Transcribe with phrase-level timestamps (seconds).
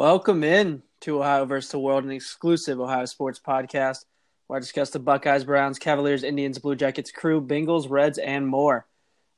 [0.00, 4.06] Welcome in to Ohio versus the World, an exclusive Ohio sports podcast
[4.46, 8.86] where I discuss the Buckeyes, Browns, Cavaliers, Indians, Blue Jackets, Crew, Bengals, Reds, and more.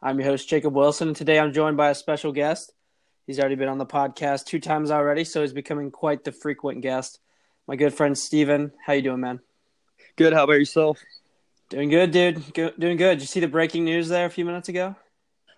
[0.00, 2.72] I'm your host Jacob Wilson, and today I'm joined by a special guest.
[3.26, 6.80] He's already been on the podcast two times already, so he's becoming quite the frequent
[6.80, 7.18] guest.
[7.66, 8.70] My good friend Steven.
[8.86, 9.40] How you doing, man?
[10.14, 10.32] Good.
[10.32, 11.00] How about yourself?
[11.70, 12.54] Doing good, dude.
[12.54, 13.14] Go- doing good.
[13.14, 14.94] Did you see the breaking news there a few minutes ago?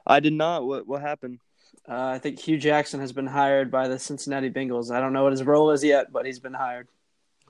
[0.06, 0.64] I did not.
[0.64, 1.40] What What happened?
[1.88, 4.90] Uh, I think Hue Jackson has been hired by the Cincinnati Bengals.
[4.94, 6.88] I don't know what his role is yet, but he's been hired.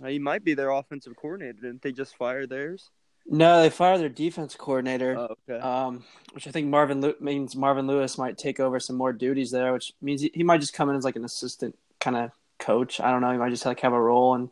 [0.02, 1.52] Uh, he might be their offensive coordinator.
[1.60, 2.90] Didn't they just fire theirs?
[3.26, 5.60] No, they fired their defense coordinator, Oh, okay.
[5.60, 9.50] um, which I think Marvin Lew- means Marvin Lewis might take over some more duties
[9.50, 12.32] there, which means he, he might just come in as like an assistant kind of
[12.58, 13.00] coach.
[13.00, 13.30] I don't know.
[13.32, 14.50] He might just like have a role and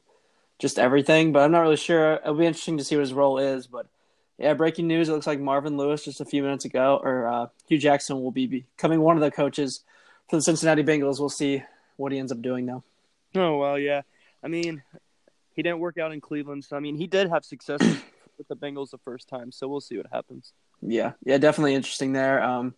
[0.59, 2.15] just everything, but I'm not really sure.
[2.15, 3.67] It'll be interesting to see what his role is.
[3.67, 3.89] But
[4.39, 7.47] yeah, breaking news: it looks like Marvin Lewis just a few minutes ago, or uh,
[7.67, 9.85] Hue Jackson will be becoming one of the coaches
[10.29, 11.19] for the Cincinnati Bengals.
[11.19, 11.63] We'll see
[11.97, 12.83] what he ends up doing though.
[13.35, 14.03] oh well, yeah.
[14.43, 14.83] I mean,
[15.55, 17.81] he didn't work out in Cleveland, so I mean, he did have success
[18.39, 19.53] with the Bengals the first time.
[19.53, 20.53] So we'll see what happens.
[20.81, 22.43] Yeah, yeah, definitely interesting there.
[22.43, 22.75] Um,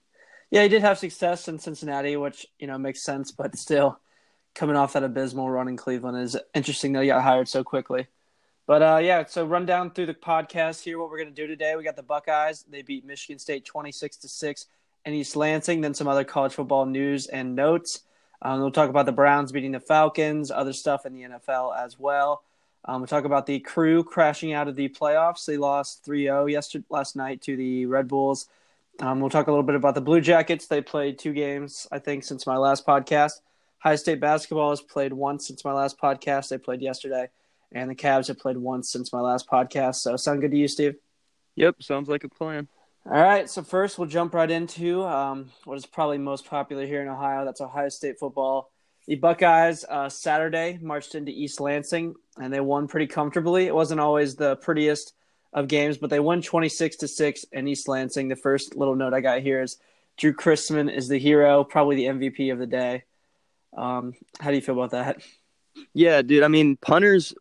[0.50, 3.98] yeah, he did have success in Cincinnati, which you know makes sense, but still,
[4.54, 8.06] coming off that abysmal run in Cleveland is interesting that he got hired so quickly.
[8.66, 10.98] But uh, yeah, so run down through the podcast here.
[10.98, 11.76] What we're gonna do today?
[11.76, 12.64] We got the Buckeyes.
[12.70, 14.66] They beat Michigan State twenty six to six
[15.04, 15.80] in East Lansing.
[15.80, 18.00] Then some other college football news and notes.
[18.40, 21.98] Um, we'll talk about the Browns beating the Falcons, other stuff in the NFL as
[21.98, 22.42] well.
[22.86, 25.46] Um, we'll talk about the crew crashing out of the playoffs.
[25.46, 28.48] They lost 3 0 yesterday, last night to the Red Bulls.
[29.00, 30.66] Um, we'll talk a little bit about the Blue Jackets.
[30.66, 33.40] They played two games, I think, since my last podcast.
[33.80, 36.48] Ohio State basketball has played once since my last podcast.
[36.48, 37.28] They played yesterday.
[37.74, 39.96] And the Cavs have played once since my last podcast.
[39.96, 40.94] So, sound good to you, Steve?
[41.56, 42.68] Yep, sounds like a plan.
[43.04, 43.50] All right.
[43.50, 47.44] So, first, we'll jump right into um, what is probably most popular here in Ohio.
[47.44, 48.70] That's Ohio State football.
[49.06, 53.66] The Buckeyes uh, Saturday marched into East Lansing and they won pretty comfortably.
[53.66, 55.12] It wasn't always the prettiest
[55.52, 58.28] of games, but they won 26 to 6 in East Lansing.
[58.28, 59.76] The first little note I got here is
[60.16, 63.04] Drue Chrisman is the hero, probably the MVP of the day.
[63.76, 65.22] Um, how do you feel about that?
[65.92, 66.42] Yeah, dude.
[66.42, 67.34] I mean, punters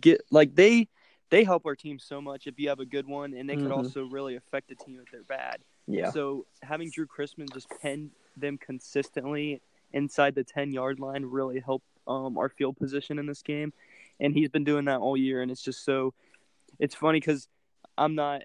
[0.00, 0.88] get like they
[1.30, 3.62] they help our team so much if you have a good one, and they Mhm.
[3.62, 5.62] could also really affect the team if they're bad.
[5.86, 6.10] Yeah.
[6.10, 9.60] So having Drue Chrisman just pin them consistently
[9.92, 13.72] inside the ten yard line really helped um, our field position in this game,
[14.20, 15.42] and he's been doing that all year.
[15.42, 16.14] And it's just so
[16.78, 17.48] it's funny because
[17.96, 18.42] I'm not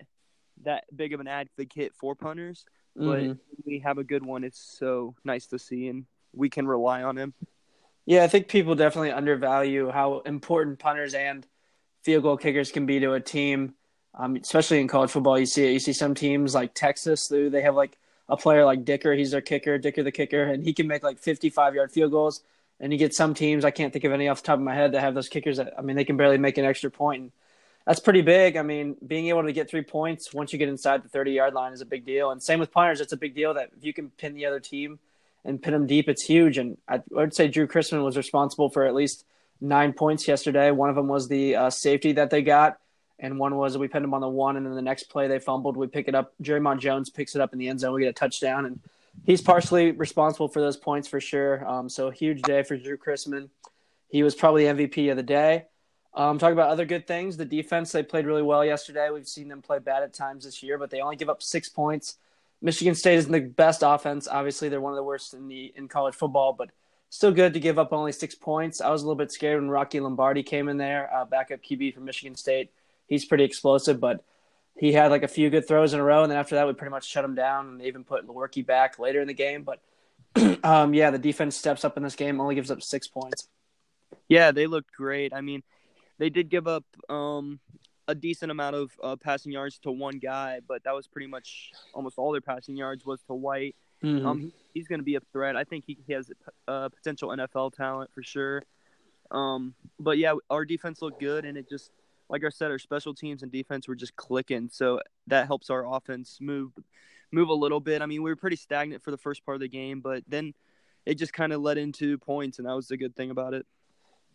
[0.64, 2.66] that big of an advocate for punters,
[2.96, 3.40] but Mhm.
[3.66, 4.44] we have a good one.
[4.44, 7.34] It's so nice to see, and we can rely on him.
[8.06, 11.46] Yeah, I think people definitely undervalue how important punters and
[12.04, 13.76] field goal kickers can be to a team,
[14.16, 15.40] um, especially in college football.
[15.40, 15.72] You see.
[15.72, 17.98] You see some teams like Texas, they have like
[18.28, 19.14] a player like Dicker.
[19.14, 22.42] He's their kicker, Dicker the kicker, and he can make like 55 yard field goals.
[22.80, 24.74] And you get some teams, I can't think of any off the top of my
[24.74, 27.22] head, that have those kickers that, I mean, they can barely make an extra point.
[27.22, 27.32] And
[27.86, 28.58] that's pretty big.
[28.58, 31.54] I mean, being able to get three points once you get inside the 30 yard
[31.54, 32.32] line is a big deal.
[32.32, 34.60] And same with punters, it's a big deal that if you can pin the other
[34.60, 34.98] team
[35.44, 36.58] and pin them deep, it's huge.
[36.58, 39.26] And I would say Drue Chrisman was responsible for at least
[39.60, 40.72] nine points yesterday.
[40.72, 42.80] One of them was the uh, safety that they got,
[43.20, 45.40] and one was we pinned him on the one, and then the next play they
[45.40, 45.78] fumbled.
[45.78, 46.34] We pick it up.
[46.42, 47.94] Dre'Mont Jones picks it up in the end zone.
[47.94, 48.80] We get a touchdown, and
[49.26, 51.68] he's partially responsible for those points for sure.
[51.68, 53.50] Um, so a huge day for Drue Chrisman.
[54.10, 55.66] He was probably MVP of the day.
[56.14, 59.10] Um, talking about other good things, the defense they played really well yesterday.
[59.10, 61.70] We've seen them play bad at times this year, but they only give up six
[61.70, 62.18] points.
[62.62, 64.28] Michigan State isn't the best offense.
[64.28, 66.70] Obviously, they're one of the worst in the in college football, but
[67.10, 68.82] still good to give up only six points.
[68.82, 71.94] I was a little bit scared when Rocky Lombardi came in there, uh, backup QB
[71.96, 72.72] from Michigan State.
[73.08, 74.24] He's pretty explosive, but
[74.78, 76.74] he had like a few good throws in a row, and then after that, we
[76.74, 77.68] pretty much shut him down.
[77.68, 79.64] And they even put Lewerke back later in the game.
[79.64, 79.82] But
[80.64, 83.48] um, yeah, the defense steps up in this game, only gives up six points.
[84.28, 85.34] Yeah, they looked great.
[85.34, 85.64] I mean,
[86.18, 87.60] they did give up um,
[88.08, 91.72] a decent amount of uh, passing yards to one guy, but that was pretty much
[91.94, 93.76] almost all their passing yards was to White.
[94.04, 94.26] Mhm.
[94.26, 95.56] Um, he's going to be a threat.
[95.56, 96.32] I think he, he has
[96.68, 98.64] uh, potential NFL talent for sure.
[99.30, 101.92] Um, but yeah, our defense looked good, and it just
[102.30, 104.70] like I said, our special teams and defense were just clicking.
[104.72, 106.72] So that helps our offense move
[107.32, 108.02] move a little bit.
[108.02, 110.54] I mean, we were pretty stagnant for the first part of the game, but then
[111.06, 113.66] it just kind of led into points, and that was the good thing about it.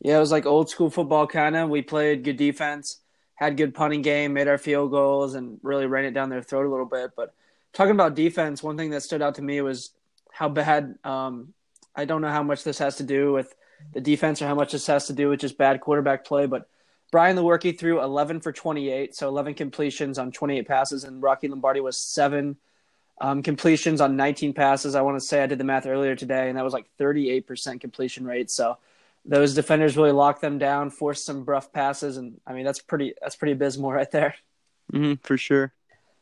[0.00, 1.70] Yeah, it was like old school football kind of.
[1.70, 3.00] We played good defense,
[3.36, 6.66] had good punting game, made our field goals, and really ran it down their throat
[6.66, 7.12] a little bit.
[7.16, 7.34] But
[7.72, 9.90] talking about defense, one thing that stood out to me was
[10.32, 10.98] how bad.
[11.04, 11.54] Um,
[11.94, 13.54] I don't know how much this has to do with
[13.94, 16.68] the defense or how much this has to do with just bad quarterback play, but
[17.10, 21.80] Brian Lewerke threw 11 for 28, so 11 completions on 28 passes, and Rocky Lombardi
[21.80, 22.56] was seven
[23.20, 24.94] um, completions on 19 passes.
[24.94, 27.80] I want to say I did the math earlier today, and that was like 38%
[27.80, 28.50] completion rate.
[28.50, 28.76] So
[29.26, 33.14] those defenders really locked them down, forced some rough passes, and I mean that's pretty
[33.20, 34.34] that's pretty abysmal right there.
[34.93, 35.73] Mm-hmm, for sure.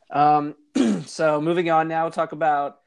[0.09, 0.55] Um,
[1.05, 2.79] so moving on now, we'll talk about.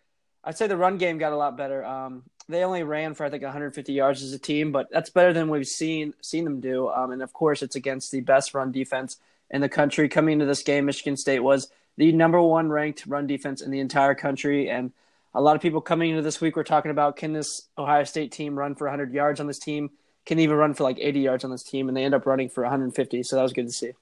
[0.45, 1.85] I'd say the run game got a lot better.
[1.85, 5.33] Um, they only ran for I think 150 yards as a team, but that's better
[5.33, 6.89] than we've seen seen them do.
[6.89, 9.17] Um, and of course, it's against the best run defense
[9.51, 10.09] in the country.
[10.09, 13.81] Coming into this game, Michigan State was the number one ranked run defense in the
[13.81, 14.93] entire country, and
[15.35, 18.33] a lot of people coming into this week were talking about can this Ohio State
[18.33, 19.91] team run for 100 yards on this team?
[20.29, 22.51] Can even run for like 80 yards on this team, and they end up running
[22.51, 23.23] for 150.
[23.23, 23.93] So that was good to see.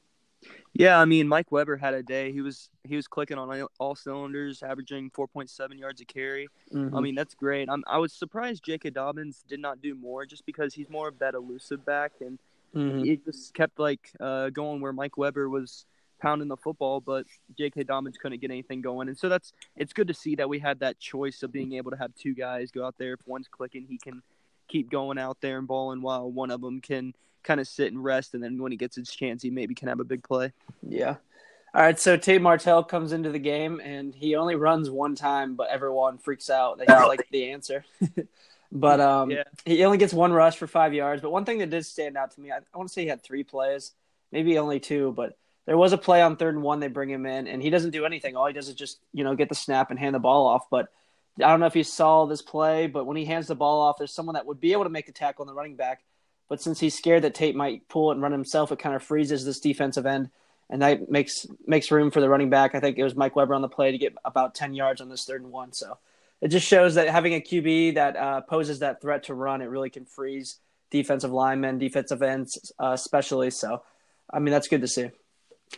[0.74, 2.32] Yeah, I mean Mike Weber had a day.
[2.32, 6.48] He was he was clicking on all cylinders, averaging 4.7 yards a carry.
[6.74, 6.96] Mm-hmm.
[6.96, 7.70] I mean that's great.
[7.70, 8.90] I'm, I was surprised J.K.
[8.90, 12.40] Dobbins did not do more, just because he's more of that elusive back, and
[12.74, 13.04] mm-hmm.
[13.04, 15.86] he just kept like uh, going where Mike Weber was
[16.20, 17.24] pounding the football, but
[17.56, 17.84] J.K.
[17.84, 19.08] Dobbins couldn't get anything going.
[19.08, 21.90] And so that's it's good to see that we had that choice of being able
[21.92, 23.14] to have two guys go out there.
[23.14, 24.22] If one's clicking, he can
[24.68, 28.02] keep going out there and balling, while one of them can kind of sit and
[28.02, 30.52] rest, and then when he gets his chance, he maybe can have a big play.
[30.86, 31.16] Yeah.
[31.74, 35.56] All right, so Tate Martell comes into the game and he only runs one time,
[35.56, 37.84] but everyone freaks out that he's like the answer.
[38.72, 39.44] but um, yeah.
[39.66, 41.20] he only gets one rush for five yards.
[41.20, 43.08] But one thing that did stand out to me, I, I want to say he
[43.08, 43.92] had three plays,
[44.32, 45.36] maybe only two, but
[45.66, 46.80] there was a play on third and one.
[46.80, 48.36] They bring him in, and he doesn't do anything.
[48.36, 50.70] All he does is just you know get the snap and hand the ball off.
[50.70, 50.88] But
[51.38, 53.98] I don't know if you saw this play, but when he hands the ball off,
[53.98, 56.02] there's someone that would be able to make the tackle on the running back
[56.48, 59.02] but since he's scared that Tate might pull it and run himself, it kind of
[59.02, 60.30] freezes this defensive end,
[60.70, 62.74] and that makes makes room for the running back.
[62.74, 65.08] I think it was Mike Weber on the play to get about ten yards on
[65.08, 65.72] this third and one.
[65.72, 65.98] So
[66.40, 69.66] it just shows that having a QB that uh, poses that threat to run, it
[69.66, 70.58] really can freeze
[70.90, 73.50] defensive linemen, defensive ends, uh, especially.
[73.50, 73.82] So,
[74.32, 75.10] I mean, that's good to see.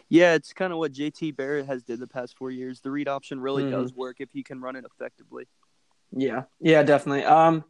[0.08, 2.80] Yeah, it's kind of what JT Barrett has did the past four years.
[2.80, 3.72] The read option really mm-hmm.
[3.72, 5.46] does work if he can run it effectively.
[6.12, 7.24] Yeah, yeah, definitely.
[7.24, 7.64] Um,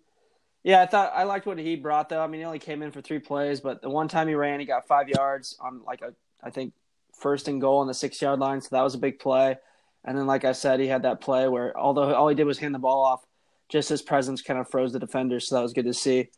[0.62, 2.22] yeah, I thought I liked what he brought though.
[2.22, 4.60] I mean, he only came in for three plays, but the one time he ran,
[4.60, 6.72] he got five yards on like a I think
[7.18, 9.56] first and goal on the six yard line, so that was a big play.
[10.04, 12.58] And then, like I said, he had that play where although all he did was
[12.58, 13.24] hand the ball off,
[13.68, 16.30] just his presence kind of froze the defenders, so that was good to see.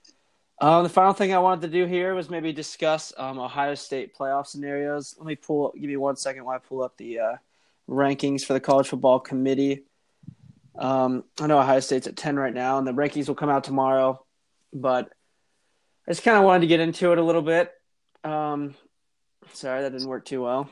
[0.60, 4.14] Um, the final thing I wanted to do here was maybe discuss um, Ohio State
[4.14, 5.14] playoff scenarios.
[5.18, 5.72] Let me pull.
[5.74, 7.36] Give me one second while I pull up the uh,
[7.88, 9.84] rankings for the college football committee.
[10.78, 13.64] Um, I know Ohio State's at 10 right now, and the rankings will come out
[13.64, 14.22] tomorrow.
[14.72, 15.10] But
[16.06, 17.72] I just kind of wanted to get into it a little bit.
[18.22, 18.74] Um,
[19.52, 20.68] sorry, that didn't work too well.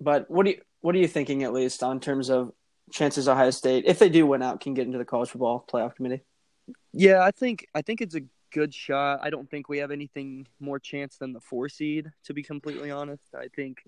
[0.00, 2.52] But what do you what are you thinking at least on terms of
[2.92, 5.96] chances Ohio State, if they do win out, can get into the college football playoff
[5.96, 6.22] committee?
[6.92, 8.20] Yeah, I think I think it's a
[8.52, 9.20] good shot.
[9.22, 12.90] I don't think we have anything more chance than the four seed, to be completely
[12.90, 13.34] honest.
[13.34, 13.82] I think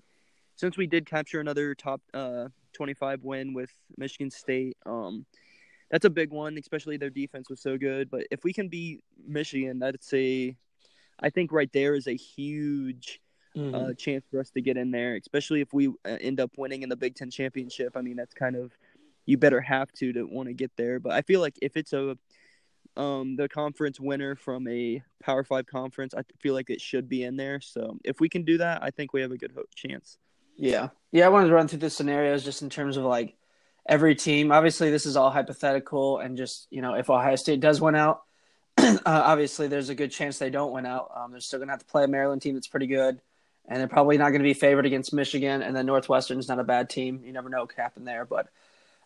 [0.55, 4.77] since we did capture another top uh, 25 win with Michigan State.
[4.85, 5.25] Um,
[5.89, 8.09] that's a big one, especially their defense was so good.
[8.09, 10.55] But if we can beat Michigan, that's a,
[11.19, 13.19] I think right there is a huge
[13.55, 13.75] mm-hmm.
[13.75, 16.83] uh, chance for us to get in there, especially if we uh, end up winning
[16.83, 17.93] in the Big Ten championship.
[17.95, 18.71] I mean, that's kind of
[19.25, 20.99] you better have to to want to get there.
[20.99, 22.17] But I feel like if it's a
[22.97, 27.23] um, the conference winner from a Power Five conference, I feel like it should be
[27.23, 27.61] in there.
[27.61, 30.17] So if we can do that, I think we have a good chance.
[30.57, 30.89] Yeah.
[31.11, 33.35] Yeah, I wanted to run through the scenarios just in terms of like
[33.87, 34.51] every team.
[34.51, 38.23] Obviously, this is all hypothetical, and just, you know, if Ohio State does win out,
[38.77, 41.11] uh, obviously there's a good chance they don't win out.
[41.15, 43.19] Um, they're still to have to play a Maryland team that's pretty good,
[43.67, 46.63] and they're probably not going to be favored against Michigan, and then Northwestern's not a
[46.63, 47.21] bad team.
[47.25, 48.25] You never know what could happen there.
[48.25, 48.47] But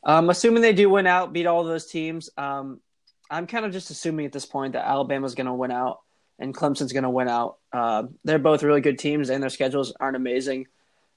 [0.03, 2.79] um, assuming they do win out, beat all those teams, um,
[3.29, 5.99] I'm kind of just assuming at this point that Alabama's going to win out
[6.39, 7.57] and Clemson's going to win out.
[7.71, 10.67] Uh, they're both really good teams, and their schedules aren't amazing.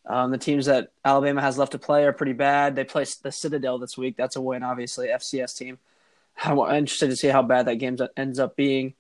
[0.07, 2.77] Um, the teams that Alabama has left to play are pretty bad.
[2.77, 4.17] They play the Citadel this week.
[4.17, 5.79] That's a win, obviously, FCS team.
[6.43, 8.95] I'm interested to see how bad that game ends up being.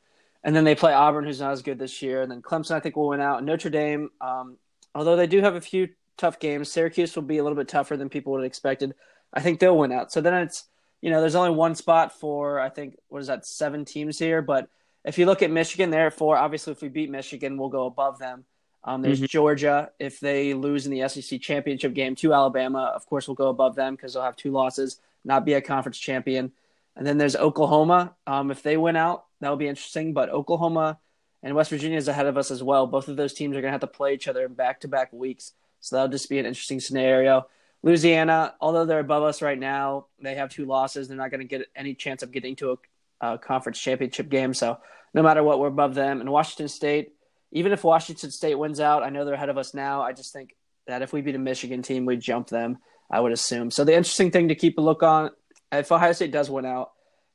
[0.44, 2.22] And then they play Auburn, who's not as good this year.
[2.22, 3.44] And then Clemson, I think, will win out.
[3.44, 4.56] Notre Dame, um,
[4.94, 7.96] although they do have a few tough games, Syracuse will be a little bit tougher
[7.96, 8.94] than people would have expected.
[9.32, 10.12] I think they'll win out.
[10.12, 10.64] So then it's,
[11.00, 14.42] you know, there's only one spot for, I think, what is that, seven teams here.
[14.42, 14.68] But
[15.04, 16.36] if you look at Michigan, they're at four.
[16.36, 18.44] Obviously, if we beat Michigan, we'll go above them.
[18.84, 19.26] Um, there's mm-hmm.
[19.26, 19.90] Georgia.
[19.98, 23.74] If they lose in the SEC championship game to Alabama, of course, we'll go above
[23.74, 26.52] them because they'll have two losses, not be a conference champion.
[26.96, 28.14] And then there's Oklahoma.
[28.26, 30.14] Um, if they win out, that'll be interesting.
[30.14, 30.98] But Oklahoma
[31.42, 32.86] and West Virginia is ahead of us as well.
[32.86, 34.88] Both of those teams are going to have to play each other in back to
[34.88, 35.52] back weeks.
[35.80, 37.46] So that'll just be an interesting scenario.
[37.82, 41.08] Louisiana, although they're above us right now, they have two losses.
[41.08, 42.78] They're not going to get any chance of getting to
[43.20, 44.52] a, a conference championship game.
[44.52, 44.78] So
[45.14, 46.20] no matter what, we're above them.
[46.20, 47.14] And Washington State,
[47.52, 50.02] even if Washington State wins out, I know they're ahead of us now.
[50.02, 50.56] I just think
[50.86, 52.78] that if we beat a Michigan team, we'd jump them.
[53.10, 53.70] I would assume.
[53.70, 55.30] So the interesting thing to keep a look on,
[55.72, 56.90] if Ohio State does win out,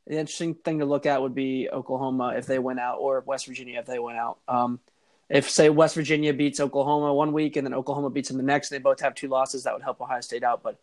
[0.06, 3.48] The interesting thing to look at would be Oklahoma if they went out, or West
[3.48, 4.40] Virginia if they went out.
[4.48, 4.80] Um,
[5.34, 8.70] if say West Virginia beats Oklahoma one week and then Oklahoma beats them the next,
[8.70, 9.64] they both have two losses.
[9.64, 10.62] That would help Ohio State out.
[10.62, 10.80] But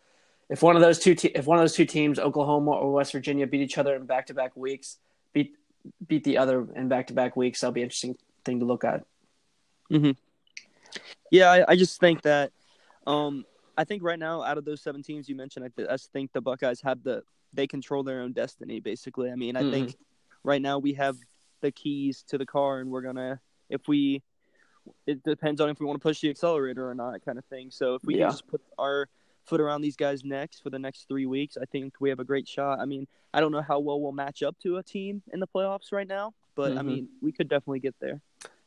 [0.49, 3.13] if one of those two, te- if one of those two teams, Oklahoma or West
[3.13, 4.97] Virginia, beat each other in back to back weeks,
[5.31, 5.55] beat
[6.05, 8.83] beat the other in back to back weeks, that'll be an interesting thing to look
[8.83, 9.05] at.
[9.89, 10.11] Mm-hmm.
[11.31, 12.51] Yeah, I, I just think that
[13.07, 13.45] um,
[13.77, 16.33] I think right now, out of those seven teams you mentioned, I, th- I think
[16.33, 18.81] the Buckeyes have the they control their own destiny.
[18.81, 19.71] Basically, I mean, I mm-hmm.
[19.71, 19.95] think
[20.43, 21.15] right now we have
[21.61, 23.39] the keys to the car, and we're gonna
[23.69, 24.21] if we
[25.05, 27.71] it depends on if we want to push the accelerator or not, kind of thing.
[27.71, 28.29] So if we yeah.
[28.29, 29.07] just put our
[29.45, 32.23] foot around these guys' necks for the next three weeks, I think we have a
[32.23, 32.79] great shot.
[32.79, 35.47] I mean, I don't know how well we'll match up to a team in the
[35.47, 36.79] playoffs right now, but mm-hmm.
[36.79, 38.21] I mean, we could definitely get there.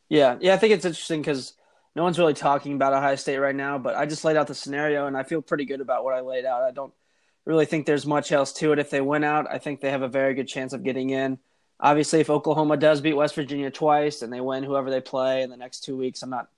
[0.09, 1.54] Yeah, yeah, I think it's interesting because
[1.94, 4.54] no one's really talking about Ohio State right now, but I just laid out the
[4.54, 6.62] scenario and I feel pretty good about what I laid out.
[6.62, 6.92] I don't
[7.44, 8.78] really think there's much else to it.
[8.78, 11.38] If they win out, I think they have a very good chance of getting in.
[11.85, 15.50] Obviously, if Oklahoma does beat West Virginia twice and they win whoever they play in
[15.50, 16.49] the next two weeks, I'm not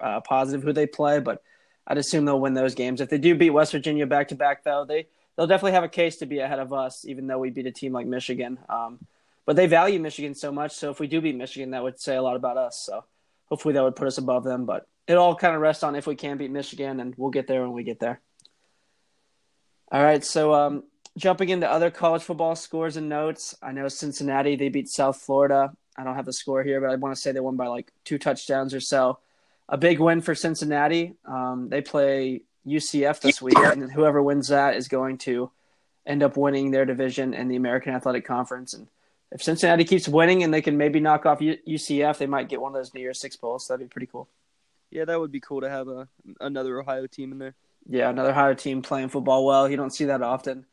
[0.00, 1.42] uh, positive who they play, but
[1.88, 3.00] I'd assume they'll win those games.
[3.00, 5.88] If they do beat West Virginia back to back, though, they they'll definitely have a
[5.88, 8.60] case to be ahead of us, even though we beat a team like Michigan.
[8.68, 9.00] Um,
[9.44, 12.14] but they value Michigan so much, so if we do beat Michigan, that would say
[12.14, 12.80] a lot about us.
[12.86, 13.04] So
[13.46, 14.66] hopefully that would put us above them.
[14.66, 17.48] But it all kind of rests on if we can beat Michigan, and we'll get
[17.48, 18.20] there when we get there.
[19.90, 20.84] All right, so um,
[21.16, 25.72] jumping into other college football scores and notes, I know Cincinnati they beat South Florida.
[25.96, 27.90] I don't have the score here, but I want to say they won by like
[28.04, 29.18] two touchdowns or so.
[29.68, 31.14] A big win for Cincinnati.
[31.24, 35.50] Um, they play UCF this week, and whoever wins that is going to
[36.06, 38.74] end up winning their division in the American Athletic Conference.
[38.74, 38.86] And
[39.32, 42.70] if Cincinnati keeps winning and they can maybe knock off UCF, they might get one
[42.70, 43.66] of those New Year's Six bowls.
[43.66, 44.28] So that'd be pretty cool.
[44.90, 46.08] Yeah, that would be cool to have a
[46.40, 47.54] another Ohio team in there.
[47.88, 49.68] Yeah, another Ohio team playing football well.
[49.68, 50.64] You don't see that often.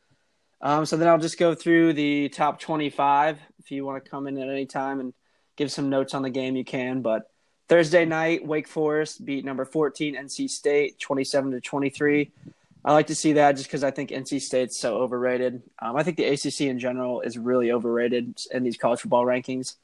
[0.63, 3.37] Um, so then I'll just go through the top 25.
[3.59, 5.13] If you want to come in at any time and
[5.57, 7.01] give some notes on the game, you can.
[7.01, 7.29] But
[7.67, 12.31] Thursday night, Wake Forest beat number 14 NC State 27 to 23.
[12.85, 15.61] I like to see that just because I think NC State's so overrated.
[15.81, 19.75] Um, I think the ACC in general is really overrated in these college football rankings.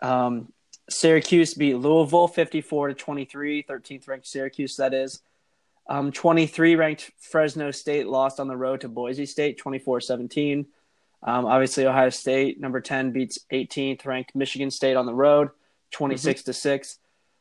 [0.00, 0.52] Um,
[0.90, 5.22] Syracuse beat Louisville 54 to 23, 13th ranked Syracuse, that is.
[5.86, 10.66] Um, 23 ranked Fresno State lost on the road to Boise State 24 17.
[11.22, 15.50] Um, obviously, Ohio State, number 10, beats 18th ranked Michigan State on the road
[15.92, 16.46] 26 mm-hmm.
[16.46, 16.98] to 6.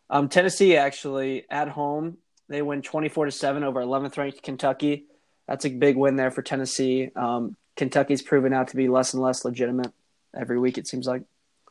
[0.10, 2.18] Um, Tennessee actually at home,
[2.50, 5.06] they win 24 to 7 over 11th ranked Kentucky.
[5.48, 7.12] That's a big win there for Tennessee.
[7.16, 9.92] Um, Kentucky's proven out to be less and less legitimate
[10.38, 11.24] every week, it seems like.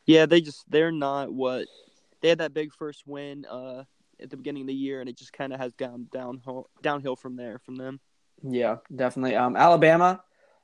[0.06, 1.66] Yeah, they just they're not what
[2.20, 3.84] they had that big first win uh,
[4.21, 7.16] at the beginning of the year, and it just kind of has gone downhill downhill
[7.16, 8.00] from there from them.
[8.42, 9.37] Yeah, definitely.
[9.37, 10.23] Um, Alabama,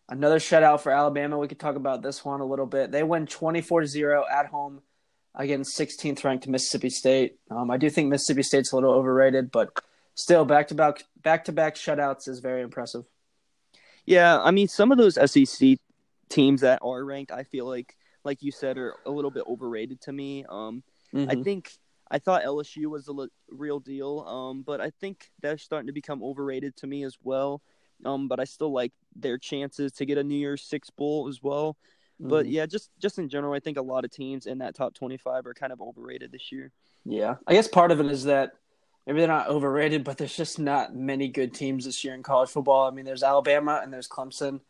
[0.08, 1.38] another shutout for Alabama.
[1.38, 2.90] We could talk about this one a little bit.
[2.90, 4.82] They win 24-0 at home
[5.34, 7.38] against 16th ranked Mississippi State.
[7.50, 9.70] Um, I do think Mississippi State's a little overrated, but
[10.14, 13.04] still back to back back to back shutouts is very impressive.
[14.04, 15.78] Yeah, I mean some of those SEC
[16.28, 20.00] teams that are ranked, I feel like like you said, are a little bit overrated
[20.02, 20.44] to me.
[20.48, 20.82] Um,
[21.14, 21.30] mm-hmm.
[21.30, 21.70] I think
[22.10, 25.92] I thought LSU was a l- real deal, um, but I think they're starting to
[25.92, 27.62] become overrated to me as well.
[28.04, 31.42] Um, but I still like their chances to get a New Year's Six bowl as
[31.42, 31.76] well.
[32.20, 32.30] Mm-hmm.
[32.30, 34.94] But yeah, just just in general, I think a lot of teams in that top
[34.94, 36.70] twenty-five are kind of overrated this year.
[37.04, 38.52] Yeah, I guess part of it is that
[39.06, 42.50] maybe they're not overrated, but there's just not many good teams this year in college
[42.50, 42.86] football.
[42.86, 44.60] I mean, there's Alabama and there's Clemson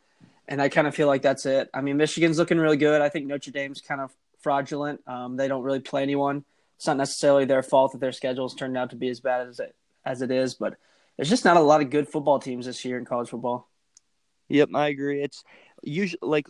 [0.49, 1.69] and I kind of feel like that's it.
[1.75, 3.03] I mean, Michigan's looking really good.
[3.03, 5.01] I think Notre Dame's kind of fraudulent.
[5.07, 6.45] Um, they don't really play anyone.
[6.79, 9.59] It's not necessarily their fault that their schedules turned out to be as bad as
[9.59, 10.77] it as it is, but
[11.17, 13.69] there's just not a lot of good football teams this year in college football.
[14.49, 15.21] Yep, I agree.
[15.21, 15.43] It's
[15.83, 16.47] usually like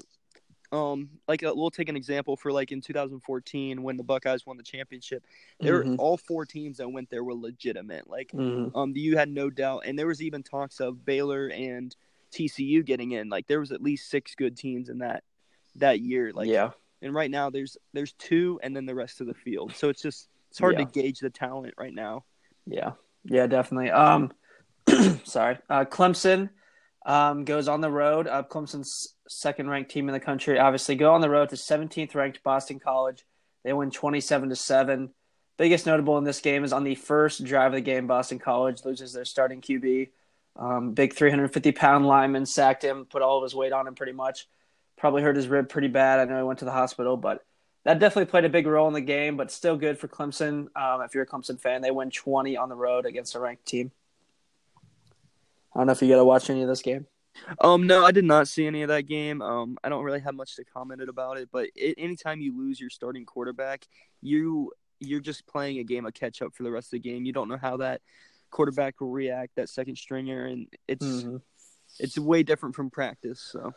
[0.71, 4.59] um like uh, we'll take an example for like in 2014 when the Buckeyes won
[4.59, 5.25] the championship.
[5.61, 5.95] There mm-hmm.
[5.99, 8.07] all four teams that went there were legitimate.
[8.07, 8.77] Like mm-hmm.
[8.77, 11.97] um you had no doubt and there was even talks of Baylor and
[12.33, 13.31] TCU getting in.
[13.31, 15.25] Like there was at least six good teams in that
[15.77, 16.33] that year.
[16.35, 16.73] Like yeah.
[17.03, 19.75] And right now there's there's two and then the rest of the field.
[19.75, 20.85] So it's just it's hard yeah.
[20.85, 22.25] to gauge the talent right now.
[22.67, 22.93] Yeah.
[23.25, 23.91] Yeah, definitely.
[23.91, 24.33] Um
[25.25, 25.59] sorry.
[25.69, 26.51] Uh Clemson
[27.07, 28.27] um goes on the road.
[28.27, 30.59] Uh Clemson's second ranked team in the country.
[30.59, 33.25] Obviously go on the road to 17th ranked Boston College.
[33.65, 35.11] They win 27 to 7.
[35.57, 38.85] Biggest notable in this game is on the first drive of the game, Boston College
[38.85, 40.11] loses their starting QB.
[40.55, 44.13] Um, big 350 pound lineman sacked him, put all of his weight on him pretty
[44.13, 44.49] much.
[44.99, 46.21] Probably hurt his rib pretty bad.
[46.21, 47.45] I know he went to the hospital, but
[47.85, 50.69] that definitely played a big role in the game, but still good for Clemson.
[50.77, 53.67] Um, if you're a Clemson fan, they win 20 on the road against a ranked
[53.67, 53.93] team.
[55.75, 57.07] I don't know if you got to watch any of this game.
[57.61, 59.43] Um, no, I did not see any of that game.
[59.43, 62.81] Um, I don't really have much to comment about it, but it, anytime you lose
[62.81, 63.87] your starting quarterback,
[64.21, 67.25] you you're just playing a game of catch up for the rest of the game.
[67.25, 68.01] You don't know how that
[68.51, 71.37] quarterback will react, that second stringer, and it's mm-hmm.
[71.99, 73.41] it's way different from practice.
[73.53, 73.73] So,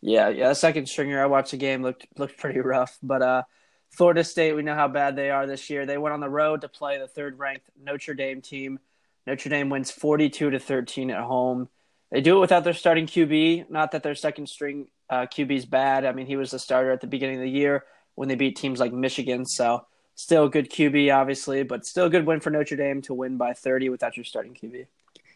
[0.00, 1.22] yeah, yeah, second stringer.
[1.22, 3.42] I watched the game looked looked pretty rough, but uh,
[3.90, 5.86] Florida State, we know how bad they are this year.
[5.86, 8.78] They went on the road to play the third ranked Notre Dame team.
[9.26, 11.68] Notre Dame wins 42 to 13 at home.
[12.10, 13.70] They do it without their starting QB.
[13.70, 16.04] Not that their second string uh, QB is bad.
[16.04, 18.56] I mean, he was the starter at the beginning of the year when they beat
[18.56, 19.44] teams like Michigan.
[19.46, 23.14] So, still a good QB, obviously, but still a good win for Notre Dame to
[23.14, 24.86] win by 30 without your starting QB.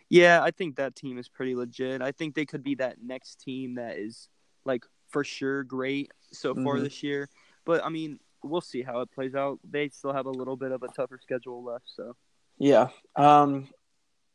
[0.09, 2.03] Yeah, I think that team is pretty legit.
[2.03, 4.29] I think they could be that next team that is,
[4.65, 6.85] like, for sure great so far mm-hmm.
[6.85, 7.29] this year.
[7.65, 9.59] But, I mean, we'll see how it plays out.
[9.69, 12.17] They still have a little bit of a tougher schedule left, so.
[12.59, 12.89] Yeah.
[13.17, 13.69] Um,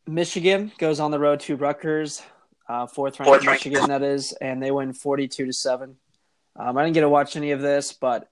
[0.07, 2.21] Michigan goes on the road to Rutgers,
[2.67, 5.97] uh, fourth ranked Michigan that is, and they win forty-two to seven.
[6.55, 8.27] Um, I didn't get to watch any of this, but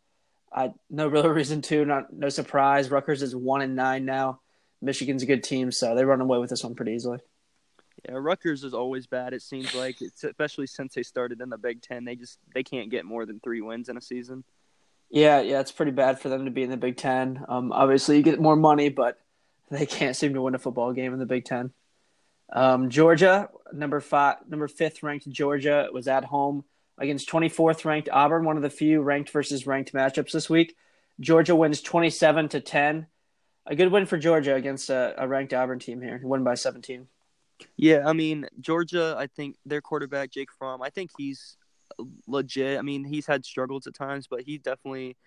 [0.51, 1.85] I no real reason to.
[1.85, 2.89] Not no surprise.
[2.89, 4.41] Rutgers is one and nine now.
[4.81, 7.19] Michigan's a good team, so they run away with this one pretty easily.
[8.07, 9.33] Yeah, Rutgers is always bad.
[9.33, 12.63] It seems like, it's, especially since they started in the Big Ten, they just they
[12.63, 14.43] can't get more than three wins in a season.
[15.09, 17.43] Yeah, yeah, it's pretty bad for them to be in the Big Ten.
[17.47, 19.19] Um, obviously, you get more money, but
[19.69, 21.71] they can't seem to win a football game in the Big Ten.
[22.51, 26.63] Um, Georgia, number five, number fifth ranked Georgia was at home
[26.97, 30.75] against 24th ranked Auburn, one of the few ranked versus ranked matchups this week.
[31.19, 33.07] Georgia wins 27 to 10.
[33.65, 36.21] A good win for Georgia against a, a ranked Auburn team here.
[36.23, 37.07] Won by 17.
[37.75, 39.15] Yeah, I mean Georgia.
[39.17, 40.81] I think their quarterback Jake Fromm.
[40.81, 41.57] I think he's
[42.27, 42.79] legit.
[42.79, 45.17] I mean he's had struggles at times, but he definitely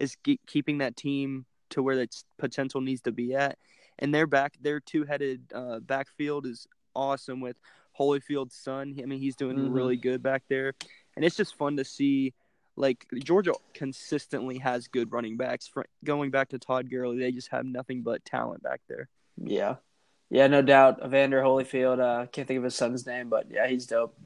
[0.00, 3.58] is keeping that team to where its potential needs to be at
[3.98, 7.56] and their back their two headed uh, backfield is awesome with
[7.98, 8.96] Holyfield's son.
[9.00, 9.72] I mean, he's doing mm-hmm.
[9.72, 10.74] really good back there,
[11.16, 12.34] and it's just fun to see.
[12.76, 15.70] Like Georgia consistently has good running backs.
[16.02, 19.08] Going back to Todd Gurley, they just have nothing but talent back there.
[19.36, 19.76] Yeah,
[20.30, 21.00] yeah, no doubt.
[21.04, 22.00] Evander Holyfield.
[22.00, 24.16] Uh, can't think of his son's name, but yeah, he's dope.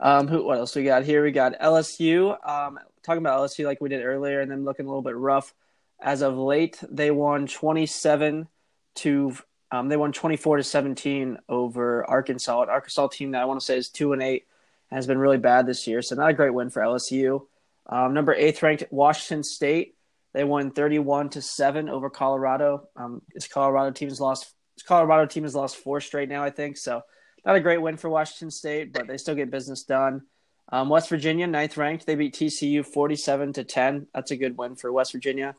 [0.00, 0.44] Um, who?
[0.44, 1.24] What else we got here?
[1.24, 2.30] We got LSU.
[2.48, 5.54] Um, talking about LSU like we did earlier, and then looking a little bit rough.
[6.00, 8.48] As of late, they won twenty seven
[8.96, 9.36] to
[9.70, 12.62] um, they won 24 to 17 over Arkansas.
[12.62, 14.46] An Arkansas team that I want to say is two and eight
[14.90, 16.00] has been really bad this year.
[16.00, 17.46] So not a great win for LSU.
[17.86, 19.94] Um, number eighth ranked Washington State.
[20.32, 22.88] They won 31 to seven over Colorado.
[22.96, 24.52] Um, this Colorado team has lost.
[24.82, 26.76] Colorado team has lost four straight now, I think.
[26.76, 27.02] So
[27.44, 30.22] not a great win for Washington State, but they still get business done.
[30.70, 34.06] Um, West Virginia, ninth ranked, they beat TCU 47 to 10.
[34.14, 35.56] That's a good win for West Virginia.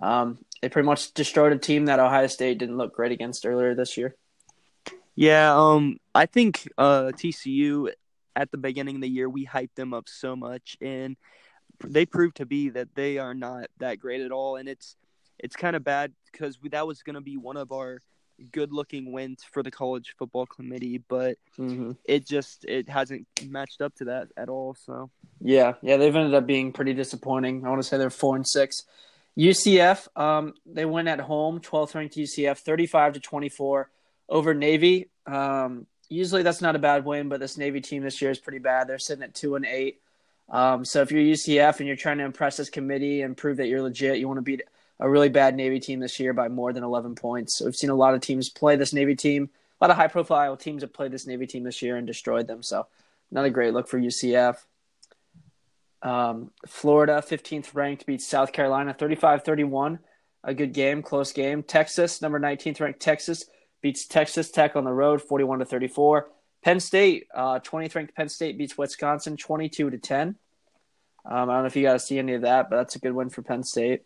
[0.00, 3.74] Um, they pretty much destroyed a team that Ohio State didn't look great against earlier
[3.74, 4.14] this year.
[5.14, 7.90] Yeah, um, I think uh, TCU
[8.34, 11.16] at the beginning of the year we hyped them up so much, and
[11.84, 14.96] they proved to be that they are not that great at all, and it's
[15.38, 18.00] it's kind of bad because that was going to be one of our
[18.42, 21.92] good looking wins for the college football committee, but mm-hmm.
[22.04, 24.74] it just it hasn't matched up to that at all.
[24.74, 27.64] So yeah, yeah, they've ended up being pretty disappointing.
[27.64, 28.84] I want to say they're four and six.
[29.38, 33.90] UCF, um, they win at home, 12th ranked UCF, 35 to 24
[34.28, 35.08] over Navy.
[35.26, 38.58] Um, usually that's not a bad win, but this Navy team this year is pretty
[38.58, 38.88] bad.
[38.88, 40.00] They're sitting at two and eight.
[40.48, 43.68] Um, so if you're UCF and you're trying to impress this committee and prove that
[43.68, 44.62] you're legit, you want to beat
[45.00, 47.58] a really bad Navy team this year by more than 11 points.
[47.58, 49.50] So we've seen a lot of teams play this Navy team.
[49.80, 52.46] A lot of high profile teams have played this Navy team this year and destroyed
[52.46, 52.62] them.
[52.62, 52.86] So
[53.30, 54.58] not a great look for UCF.
[56.02, 59.98] Um, Florida, 15th ranked, beats South Carolina 35 31.
[60.44, 61.62] A good game, close game.
[61.62, 63.46] Texas, number 19th ranked Texas,
[63.80, 66.28] beats Texas Tech on the road 41 to 34.
[66.64, 70.28] Penn State, uh, 20th ranked Penn State beats Wisconsin 22 to 10.
[70.28, 70.36] Um,
[71.24, 73.30] I don't know if you guys see any of that, but that's a good win
[73.30, 74.02] for Penn State.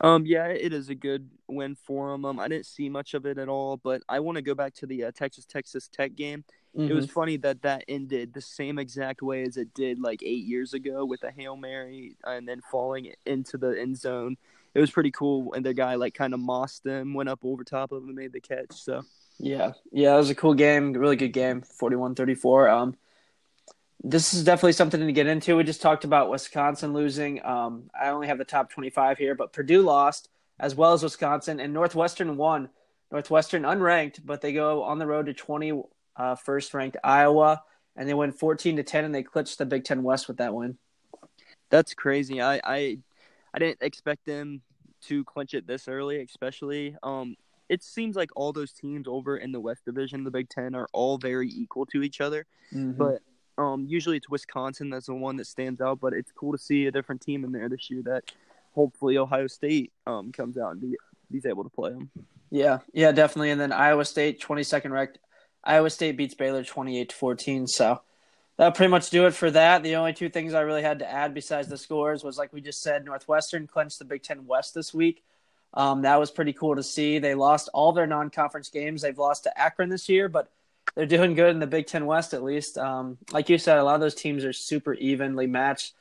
[0.00, 2.24] Um, yeah, it is a good win for them.
[2.24, 4.74] Um, I didn't see much of it at all, but I want to go back
[4.74, 6.44] to the uh, Texas Texas Tech game.
[6.76, 6.90] Mm-hmm.
[6.90, 7.14] It was mm-hmm.
[7.14, 11.04] funny that that ended the same exact way as it did like eight years ago
[11.06, 14.36] with a hail mary and then falling into the end zone.
[14.74, 17.64] It was pretty cool, and the guy like kind of mossed him, went up over
[17.64, 18.72] top of him, and made the catch.
[18.72, 19.02] So
[19.38, 22.70] yeah, yeah, it was a cool game, really good game, 41-34.
[22.70, 22.96] Um,
[24.02, 25.56] this is definitely something to get into.
[25.56, 27.44] We just talked about Wisconsin losing.
[27.44, 30.28] Um, I only have the top 25 here, but Purdue lost
[30.58, 32.70] as well as Wisconsin, and Northwestern won.
[33.12, 35.82] Northwestern unranked, but they go on the road to 20
[36.16, 37.62] uh, first ranked Iowa,
[37.94, 40.54] and they win 14 to 10, and they clinched the Big Ten West with that
[40.54, 40.78] win.
[41.70, 42.40] That's crazy.
[42.40, 42.98] I I,
[43.54, 44.62] I didn't expect them
[45.02, 46.96] to clinch it this early, especially.
[47.02, 47.36] Um,
[47.68, 50.88] it seems like all those teams over in the West Division, the Big Ten, are
[50.92, 52.46] all very equal to each other.
[52.72, 52.92] Mm-hmm.
[52.92, 53.22] But
[53.58, 56.86] Um, usually it's Wisconsin that's the one that stands out, but it's cool to see
[56.86, 58.24] a different team in there this year that
[58.74, 60.96] hopefully Ohio State um comes out and be,
[61.30, 62.10] he's able to play them.
[62.50, 63.50] Yeah, yeah, definitely.
[63.50, 65.18] And then Iowa State, 22nd ranked.
[65.64, 67.66] Iowa State beats Baylor 28 to 14.
[67.66, 68.00] So
[68.56, 69.82] that'll pretty much do it for that.
[69.82, 72.60] The only two things I really had to add besides the scores was, like we
[72.60, 75.24] just said, Northwestern clinched the Big Ten West this week.
[75.74, 77.18] Um, that was pretty cool to see.
[77.18, 79.02] They lost all their non-conference games.
[79.02, 80.50] They've lost to Akron this year, but
[80.96, 82.76] they're doing good in the Big Ten West at least.
[82.78, 85.92] Um, like you said, a lot of those teams are super evenly matched.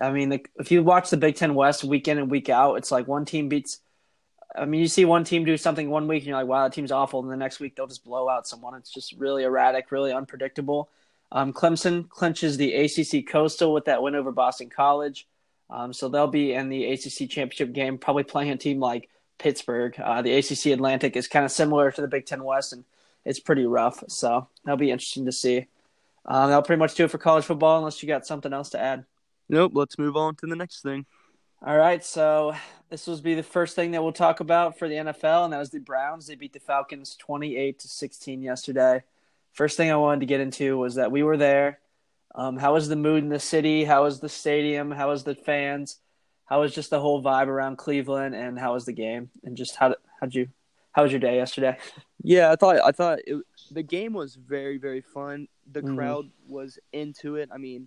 [0.00, 2.74] I mean, the, if you watch the Big Ten West week in and week out,
[2.74, 3.80] it's like one team beats
[4.56, 6.72] I mean, you see one team do something one week and you're like, wow, that
[6.72, 7.20] team's awful.
[7.20, 8.74] And the next week they'll just blow out someone.
[8.74, 10.88] It's just really erratic, really unpredictable.
[11.30, 15.26] Um, Clemson clinches the ACC Coastal with that win over Boston College.
[15.70, 19.98] Um, so they'll be in the ACC championship game, probably playing a team like Pittsburgh.
[20.00, 22.84] Uh, the ACC Atlantic is kind of similar to the Big Ten West, and
[23.24, 24.02] it's pretty rough.
[24.08, 25.66] So that'll be interesting to see.
[26.24, 28.80] Um, that'll pretty much do it for college football, unless you got something else to
[28.80, 29.04] add.
[29.48, 29.72] Nope.
[29.74, 31.06] Let's move on to the next thing.
[31.60, 32.54] All right, so
[32.88, 35.58] this will be the first thing that we'll talk about for the NFL, and that
[35.58, 36.28] was the Browns.
[36.28, 39.02] They beat the Falcons twenty-eight to sixteen yesterday.
[39.54, 41.80] First thing I wanted to get into was that we were there.
[42.32, 43.82] Um, how was the mood in the city?
[43.82, 44.92] How was the stadium?
[44.92, 45.98] How was the fans?
[46.44, 48.36] How was just the whole vibe around Cleveland?
[48.36, 49.30] And how was the game?
[49.42, 50.48] And just how how'd you
[50.98, 51.78] how was your day yesterday?
[52.24, 55.46] Yeah, I thought I thought it, the game was very very fun.
[55.70, 55.96] The mm-hmm.
[55.96, 57.48] crowd was into it.
[57.54, 57.86] I mean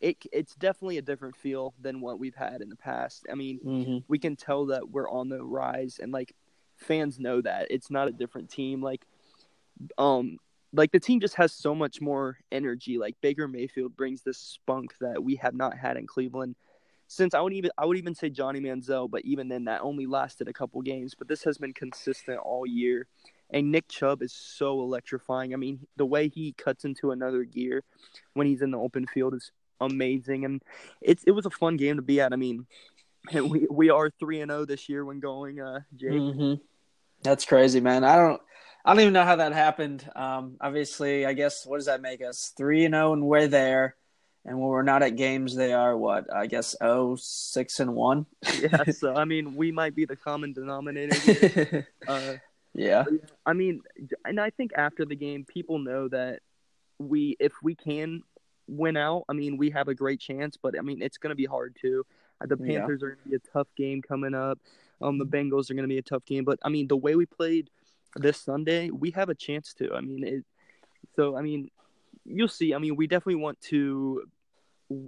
[0.00, 3.26] it it's definitely a different feel than what we've had in the past.
[3.28, 3.98] I mean, mm-hmm.
[4.06, 6.36] we can tell that we're on the rise, and like
[6.76, 8.80] fans know that it's not a different team.
[8.80, 9.04] Like,
[9.98, 10.38] um,
[10.72, 12.96] like the team just has so much more energy.
[12.96, 16.54] Like Baker Mayfield brings this spunk that we have not had in Cleveland
[17.12, 20.06] since I would even I would even say Johnny Manziel, but even then that only
[20.06, 21.14] lasted a couple games.
[21.14, 23.06] But this has been consistent all year.
[23.50, 25.52] And Nick Chubb is so electrifying.
[25.52, 27.84] I mean, the way he cuts into another gear
[28.32, 30.62] when he's in the open field is amazing, and
[31.02, 32.32] it's it was a fun game to be at.
[32.32, 32.66] I mean,
[33.34, 35.60] we we are three and zero oh this year when going.
[35.60, 36.12] Uh, Jake.
[36.12, 36.54] Mm-hmm.
[37.22, 38.04] That's crazy, man.
[38.04, 38.40] I don't.
[38.86, 40.10] I don't even know how that happened.
[40.16, 42.54] Um, obviously, I guess what does that make us?
[42.56, 43.96] Three and zero, oh, and we're there.
[44.44, 48.26] And when we're not at games, they are what I guess oh six and one.
[48.60, 51.86] yeah, so I mean, we might be the common denominator.
[52.08, 52.34] uh,
[52.74, 53.04] yeah,
[53.46, 53.82] I mean,
[54.24, 56.40] and I think after the game, people know that
[56.98, 58.22] we, if we can
[58.66, 61.36] win out, I mean, we have a great chance, but I mean, it's going to
[61.36, 62.04] be hard too.
[62.40, 63.06] Uh, the Panthers yeah.
[63.06, 64.58] are going to be a tough game coming up.
[65.00, 67.14] Um, the Bengals are going to be a tough game, but I mean, the way
[67.14, 67.70] we played
[68.16, 69.94] this Sunday, we have a chance to.
[69.94, 70.44] I mean, it.
[71.16, 71.70] So I mean,
[72.24, 72.74] you'll see.
[72.74, 74.28] I mean, we definitely want to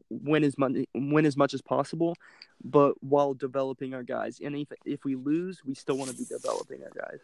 [0.09, 2.17] win as much win as much as possible,
[2.65, 4.41] but while developing our guys.
[4.43, 7.21] And if if we lose, we still want to be developing our guys.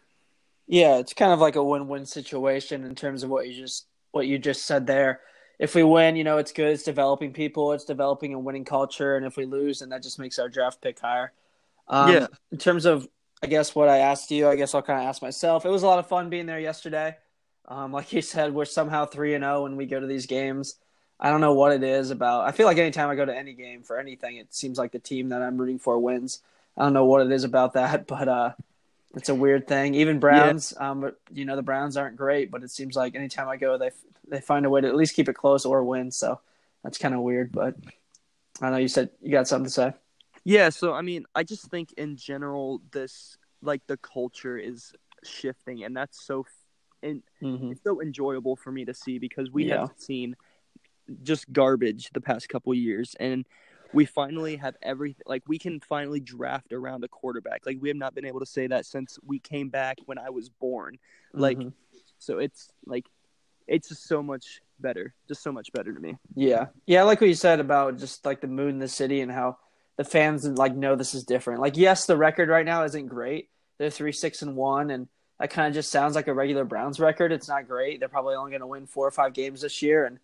[0.67, 4.27] Yeah, it's kind of like a win-win situation in terms of what you just what
[4.27, 5.21] you just said there
[5.61, 6.69] if we win, you know, it's good.
[6.69, 7.71] It's developing people.
[7.73, 9.15] It's developing a winning culture.
[9.15, 11.33] And if we lose, then that just makes our draft pick higher.
[11.87, 12.27] Um, yeah.
[12.51, 13.07] In terms of,
[13.43, 15.63] I guess what I asked you, I guess I'll kind of ask myself.
[15.63, 17.15] It was a lot of fun being there yesterday.
[17.67, 20.25] Um, like you said, we're somehow three and zero oh when we go to these
[20.25, 20.75] games.
[21.19, 22.47] I don't know what it is about.
[22.47, 24.99] I feel like anytime I go to any game for anything, it seems like the
[24.99, 26.41] team that I'm rooting for wins.
[26.75, 28.51] I don't know what it is about that, but uh,
[29.15, 29.93] it's a weird thing.
[29.95, 30.89] Even Browns, yeah.
[30.89, 33.91] um, you know the Browns aren't great, but it seems like anytime I go, they
[34.27, 36.11] they find a way to at least keep it close or win.
[36.11, 36.39] So
[36.83, 37.51] that's kind of weird.
[37.51, 37.75] But
[38.61, 39.93] I know you said you got something to say.
[40.43, 40.69] Yeah.
[40.69, 44.93] So I mean, I just think in general, this like the culture is
[45.23, 46.45] shifting, and that's so
[47.03, 47.71] and mm-hmm.
[47.71, 49.81] it's so enjoyable for me to see because we yeah.
[49.81, 50.35] have seen
[51.23, 53.45] just garbage the past couple years, and
[53.93, 57.97] we finally have everything like we can finally draft around a quarterback like we have
[57.97, 60.97] not been able to say that since we came back when i was born
[61.33, 61.69] like mm-hmm.
[62.17, 63.05] so it's like
[63.67, 67.21] it's just so much better just so much better to me yeah yeah I like
[67.21, 69.57] what you said about just like the mood in the city and how
[69.97, 73.49] the fans like know this is different like yes the record right now isn't great
[73.77, 75.07] they're three six and one and
[75.41, 78.35] that kind of just sounds like a regular browns record it's not great they're probably
[78.35, 80.19] only going to win four or five games this year and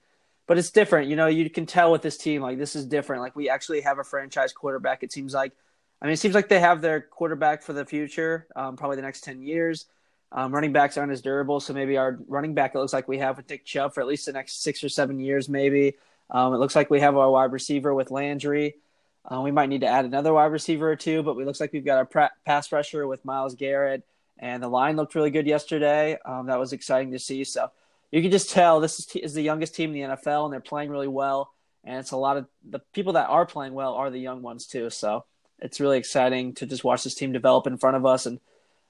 [0.48, 1.10] but it's different.
[1.10, 3.22] You know, you can tell with this team, like this is different.
[3.22, 5.04] Like we actually have a franchise quarterback.
[5.04, 5.52] It seems like,
[6.02, 9.02] I mean, it seems like they have their quarterback for the future, um, probably the
[9.02, 9.86] next ten years.
[10.32, 13.18] Um, running backs aren't as durable, so maybe our running back it looks like we
[13.20, 15.96] have with Nick Chubb for at least the next six or seven years, maybe.
[16.30, 18.76] Um, it looks like we have our wide receiver with Landry.
[19.30, 21.72] Uh, we might need to add another wide receiver or two, but it looks like
[21.74, 24.06] we've got our pra- pass rusher with Myles Garrett,
[24.40, 26.18] and the line looked really good yesterday.
[26.26, 27.44] Um, that was exciting to see.
[27.44, 27.72] So
[28.12, 30.54] you can just tell this is, t- is the youngest team in the NFL, and
[30.54, 31.54] they're playing really well.
[31.84, 34.66] And it's a lot of the people that are playing well are the young ones
[34.66, 34.90] too.
[34.90, 35.26] So
[35.60, 38.26] it's really exciting to just watch this team develop in front of us.
[38.26, 38.40] And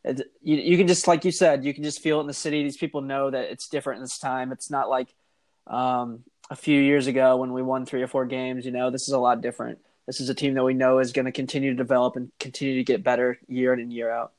[0.04, 2.34] it, you, you can just, like you said, you can just feel it in the
[2.34, 2.64] city.
[2.64, 4.52] These people know that it's different this time.
[4.52, 5.14] It's not like,
[5.68, 8.66] um, a few years ago when we won three or four games.
[8.66, 9.80] You know, this is a lot different.
[10.06, 12.76] This is a team that we know is going to continue to develop and continue
[12.76, 14.32] to get better year in and year out.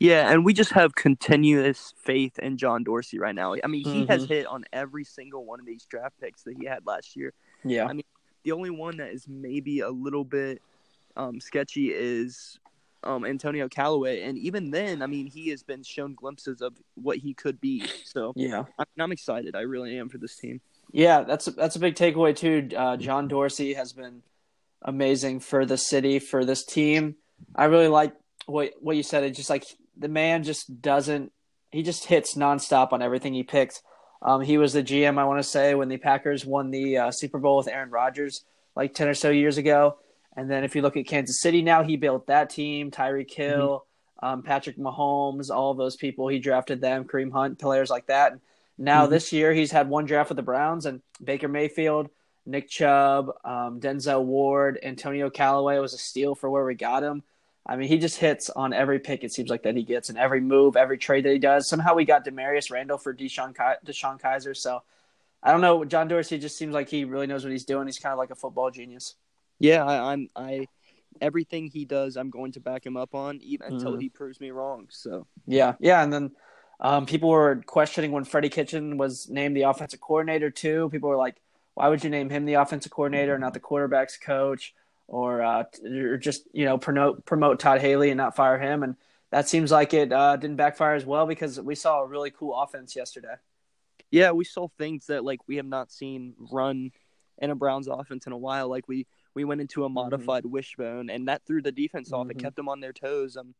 [0.00, 3.54] Yeah, and we just have continuous faith in John Dorsey right now.
[3.62, 4.12] I mean, he mm-hmm.
[4.12, 7.32] has hit on every single one of these draft picks that he had last year.
[7.64, 7.86] Yeah.
[7.86, 8.04] I mean,
[8.44, 10.62] the only one that is maybe a little bit
[11.16, 12.58] um, sketchy is
[13.02, 17.18] um, Antonio Callaway, and even then, I mean, he has been shown glimpses of what
[17.18, 17.84] he could be.
[18.04, 19.54] So yeah, I'm, I'm excited.
[19.54, 20.60] I really am for this team.
[20.92, 22.68] Yeah, that's a, that's a big takeaway too.
[22.76, 24.22] Uh, John Dorsey has been
[24.82, 27.16] amazing for the city for this team.
[27.54, 28.14] I really like
[28.46, 29.24] what what you said.
[29.24, 29.64] It's just like
[29.96, 31.32] the man just doesn't.
[31.70, 33.82] He just hits nonstop on everything he picks.
[34.22, 37.10] Um, he was the GM, I want to say, when the Packers won the uh,
[37.10, 39.98] Super Bowl with Aaron Rodgers like ten or so years ago.
[40.36, 42.90] And then if you look at Kansas City now, he built that team.
[42.90, 43.86] Tyreek Hill,
[44.22, 44.26] mm-hmm.
[44.26, 46.28] um, Patrick Mahomes, all those people.
[46.28, 47.04] He drafted them.
[47.04, 48.32] Kareem Hunt, players like that.
[48.32, 48.40] And
[48.78, 49.12] now mm-hmm.
[49.12, 52.10] this year, he's had one draft with the Browns and Baker Mayfield,
[52.44, 57.22] Nick Chubb, um, Denzel Ward, Antonio Callaway was a steal for where we got him.
[57.68, 59.24] I mean, he just hits on every pick.
[59.24, 61.68] It seems like that he gets, and every move, every trade that he does.
[61.68, 64.56] Somehow we got Damarious Randall for DeShone, DeShone Kizer.
[64.56, 64.82] So
[65.42, 65.84] I don't know.
[65.84, 67.86] John Dorsey just seems like he really knows what he's doing.
[67.86, 69.16] He's kind of like a football genius.
[69.58, 70.68] Yeah, I, am I
[71.20, 74.00] everything he does, I'm going to back him up on, even until mm-hmm.
[74.00, 74.86] he proves me wrong.
[74.90, 76.30] So yeah, yeah, and then
[76.80, 80.88] um, people were questioning when Freddie Kitchen was named the offensive coordinator too.
[80.90, 81.36] People were like,
[81.74, 84.74] "Why would you name him the offensive coordinator, not the quarterbacks coach,
[85.08, 88.96] or uh, or just you know promote promote Todd Haley and not fire him?" And
[89.30, 92.54] that seems like it uh, didn't backfire as well because we saw a really cool
[92.54, 93.34] offense yesterday.
[94.10, 96.92] Yeah, we saw things that like we have not seen run
[97.38, 98.68] in a Browns offense in a while.
[98.68, 99.94] Like we we went into a mm-hmm.
[99.94, 100.52] modified mm-hmm.
[100.52, 102.22] wishbone, and that threw the defense off.
[102.22, 102.38] Mm-hmm.
[102.38, 103.36] It kept them on their toes.
[103.36, 103.54] Um,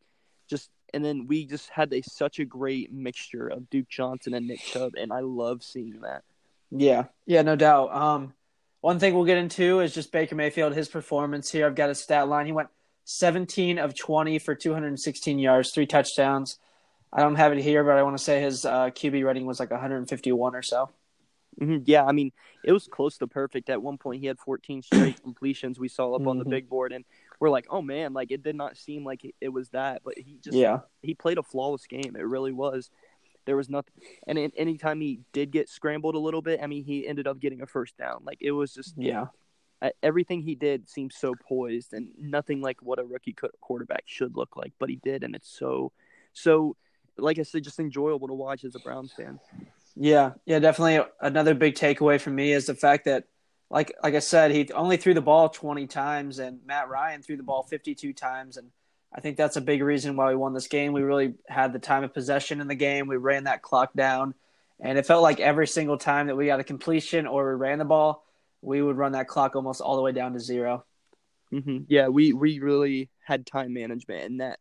[0.49, 4.47] just and then we just had a such a great mixture of Duke Johnson and
[4.47, 6.23] Nick Chubb, and I love seeing that.
[6.71, 7.95] Yeah, yeah, no doubt.
[7.95, 8.35] Um,
[8.81, 11.67] one thing we'll get into is just Baker Mayfield, his performance here.
[11.67, 12.47] I've got a stat line.
[12.47, 12.69] He went
[13.05, 16.59] 17 of 20 for 216 yards, three touchdowns.
[17.13, 19.61] I don't have it here, but I want to say his uh, QB rating was
[19.61, 20.91] like 151 or so.
[21.61, 21.85] Mm-hmm.
[21.87, 22.33] Yeah, I mean,
[22.65, 23.71] it was close to perfect.
[23.71, 25.79] At one point, he had 14 straight completions.
[25.79, 26.29] We saw up mm-hmm.
[26.29, 26.51] on the mm-hmm.
[26.51, 27.05] big board, and
[27.41, 30.39] we're like, "Oh man!" Like it did not seem like it was that, but he
[30.43, 32.15] just yeah he played a flawless game.
[32.17, 32.91] It really was.
[33.47, 33.95] There was nothing,
[34.27, 37.63] and anytime he did get scrambled a little bit, I mean, he ended up getting
[37.63, 38.23] a first down.
[38.25, 39.27] Like it was just yeah.
[40.03, 44.57] Everything he did seemed so poised and nothing like what a rookie quarterback should look
[44.57, 45.93] like, but he did, and it's so,
[46.33, 46.77] so,
[47.19, 49.39] like I said, just enjoyable to watch as a Browns fan.
[49.95, 51.07] Yeah, yeah, definitely.
[51.21, 53.25] Another big takeaway for me is the fact that,
[53.71, 57.37] like, like I said, he only threw the ball 20 times, and Matt Ryan threw
[57.37, 58.71] the ball 52 times, and
[59.17, 60.93] I think that's a big reason why we won this game.
[60.93, 63.07] We really had the time of possession in the game.
[63.07, 64.35] We ran that clock down,
[64.79, 67.79] and it felt like every single time that we got a completion or we ran
[67.79, 68.27] the ball,
[68.61, 70.85] we would run that clock almost all the way down to 0
[71.51, 71.79] mm-hmm.
[71.89, 74.59] Yeah, we we really had time management, and that,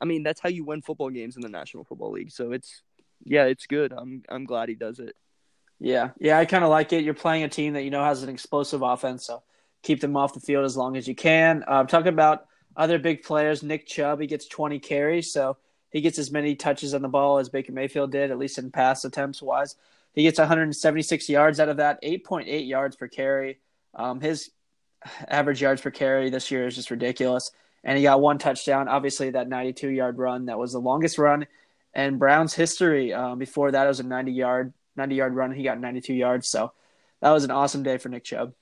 [0.00, 2.30] I mean, that's how you win football games in the National Football League.
[2.30, 2.82] So it's
[3.24, 3.94] yeah, it's good.
[3.96, 5.16] I'm I'm glad he does it.
[5.80, 7.04] Yeah, yeah, I kind of like it.
[7.04, 9.42] You're playing a team that you know has an explosive offense, so
[9.82, 11.64] keep them off the field as long as you can.
[11.66, 12.48] Uh, talking about
[12.78, 15.58] other big players, Nick Chubb, he gets 20 carries, so
[15.90, 18.70] he gets as many touches on the ball as Baker Mayfield did, at least in
[18.70, 19.74] pass attempts wise.
[20.12, 23.58] He gets 176 yards out of that, 8.8 yards per carry.
[23.94, 24.50] Um, his
[25.28, 27.50] average yards per carry this year is just ridiculous.
[27.84, 28.88] And he got one touchdown.
[28.88, 31.46] Obviously, that 92 yard run that was the longest run
[31.94, 33.12] in Brown's history.
[33.12, 35.52] Um, before that, it was a 90 yard 90 yard run.
[35.52, 36.48] He got 92 yards.
[36.48, 36.72] So
[37.20, 38.52] that was an awesome day for Nick Chubb.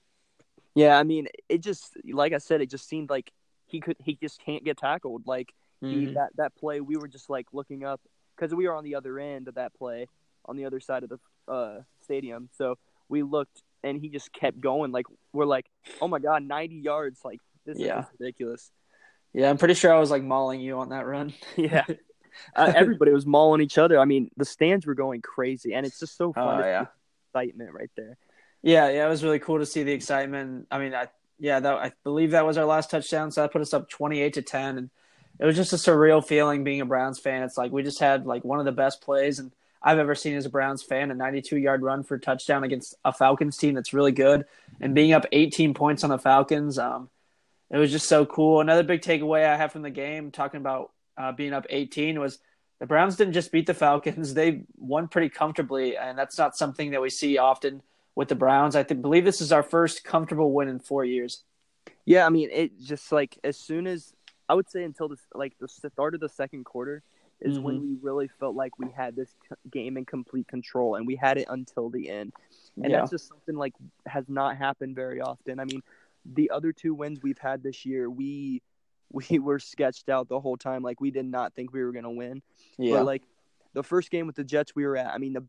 [0.75, 3.33] Yeah, I mean, it just like I said, it just seemed like
[3.67, 5.27] he could he just can't get tackled.
[5.27, 5.53] Like
[5.83, 6.01] mm-hmm.
[6.01, 8.01] he, that that play, we were just like looking up
[8.37, 10.07] because we were on the other end of that play,
[10.45, 12.49] on the other side of the uh, stadium.
[12.57, 12.77] So
[13.09, 14.93] we looked, and he just kept going.
[14.93, 15.67] Like we're like,
[16.01, 17.21] oh my god, 90 yards!
[17.25, 18.01] Like this yeah.
[18.01, 18.71] is ridiculous.
[19.33, 21.35] Yeah, I'm pretty sure I was like mauling you on that run.
[21.57, 21.85] yeah,
[22.55, 23.99] uh, everybody was mauling each other.
[23.99, 26.63] I mean, the stands were going crazy, and it's just so fun.
[26.63, 26.87] Oh, yeah.
[27.35, 28.17] Excitement right there.
[28.63, 30.67] Yeah, yeah, it was really cool to see the excitement.
[30.71, 33.62] I mean, I yeah, that I believe that was our last touchdown, so that put
[33.62, 34.90] us up twenty-eight to ten, and
[35.38, 37.42] it was just a surreal feeling being a Browns fan.
[37.42, 39.53] It's like we just had like one of the best plays and
[39.87, 43.12] I've ever seen as a Browns fan, a 92 yard run for touchdown against a
[43.12, 44.44] Falcons team that's really good,
[44.81, 46.77] and being up 18 points on the Falcons.
[46.77, 47.09] Um,
[47.70, 48.61] it was just so cool.
[48.61, 52.38] Another big takeaway I have from the game, talking about uh, being up 18 was
[52.81, 56.90] the Browns didn't just beat the Falcons; they won pretty comfortably, and that's not something
[56.90, 57.81] that we see often
[58.17, 58.75] with the Browns.
[58.75, 61.45] I th- believe this is our first comfortable win in four years.
[62.05, 64.13] Yeah, I mean, it just like as soon as
[64.49, 67.05] I would say until this like the start of the second quarter,
[67.41, 67.85] is when mm-hmm.
[67.85, 69.35] we really felt like we had this
[69.71, 72.33] game in complete control and we had it until the end.
[72.77, 72.99] And yeah.
[72.99, 73.75] that's just something like
[74.07, 75.61] has not happened very often.
[75.61, 75.83] I mean,
[76.25, 78.63] the other two wins we've had this year, we
[79.13, 80.83] we were sketched out the whole time.
[80.83, 82.43] Like we did not think we were gonna win.
[82.79, 82.97] yeah.
[82.97, 83.23] But like
[83.75, 85.45] the first game with the Jets we were at, I mean the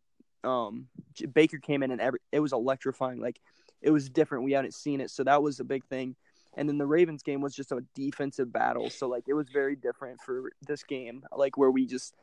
[0.48, 0.88] um
[1.34, 3.20] Baker came in and every it was electrifying.
[3.20, 3.40] Like
[3.82, 4.44] it was different.
[4.44, 6.16] We hadn't seen it, so that was a big thing.
[6.56, 9.76] And then the Ravens game was just a defensive battle, so like it was very
[9.76, 12.16] different for this game, like where we just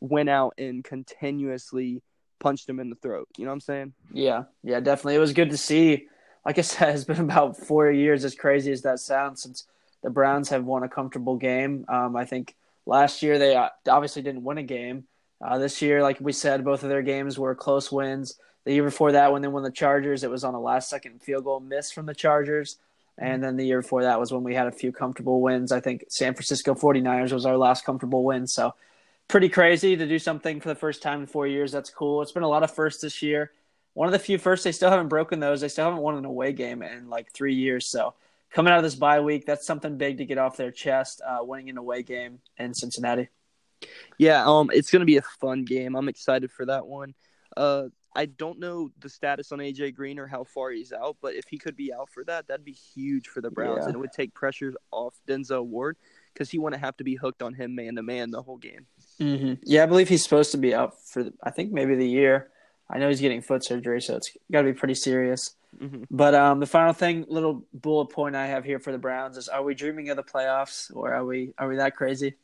[0.00, 2.02] went out and continuously
[2.38, 3.28] punched him in the throat.
[3.36, 3.92] You know what I'm saying?
[4.12, 5.14] Yeah, yeah, definitely.
[5.14, 6.06] It was good to see.
[6.44, 9.66] Like I said, it's been about four years, as crazy as that sounds, since
[10.02, 11.84] the Browns have won a comfortable game.
[11.88, 12.54] Um, I think
[12.86, 15.04] last year they uh, obviously didn't win a game.
[15.40, 18.38] Uh, this year, like we said, both of their games were close wins.
[18.64, 21.22] The year before that, when they won the Chargers, it was on a last second
[21.22, 22.76] field goal miss from the Chargers.
[23.16, 25.72] And then the year before that was when we had a few comfortable wins.
[25.72, 28.46] I think San Francisco 49ers was our last comfortable win.
[28.46, 28.74] So
[29.26, 31.72] pretty crazy to do something for the first time in four years.
[31.72, 32.22] That's cool.
[32.22, 33.52] It's been a lot of firsts this year.
[33.94, 35.60] One of the few firsts, they still haven't broken those.
[35.60, 37.86] They still haven't won an away game in like three years.
[37.86, 38.14] So
[38.52, 41.38] coming out of this bye week, that's something big to get off their chest, uh,
[41.40, 43.28] winning an away game in Cincinnati.
[44.18, 45.94] Yeah, um, it's gonna be a fun game.
[45.94, 47.14] I'm excited for that one.
[47.56, 47.84] Uh,
[48.16, 51.44] I don't know the status on AJ Green or how far he's out, but if
[51.48, 53.86] he could be out for that, that'd be huge for the Browns, Yeah.
[53.86, 55.96] and it would take pressure off Denzel Ward
[56.32, 58.86] because he wouldn't have to be hooked on him man to man the whole game.
[59.20, 59.54] Mm-hmm.
[59.62, 62.50] Yeah, I believe he's supposed to be out for, the, I think maybe the year.
[62.90, 65.54] I know he's getting foot surgery, so it's got to be pretty serious.
[65.78, 69.36] hmm But um, the final thing, little bullet point I have here for the Browns
[69.36, 72.34] is: Are we dreaming of the playoffs, or are we are we that crazy?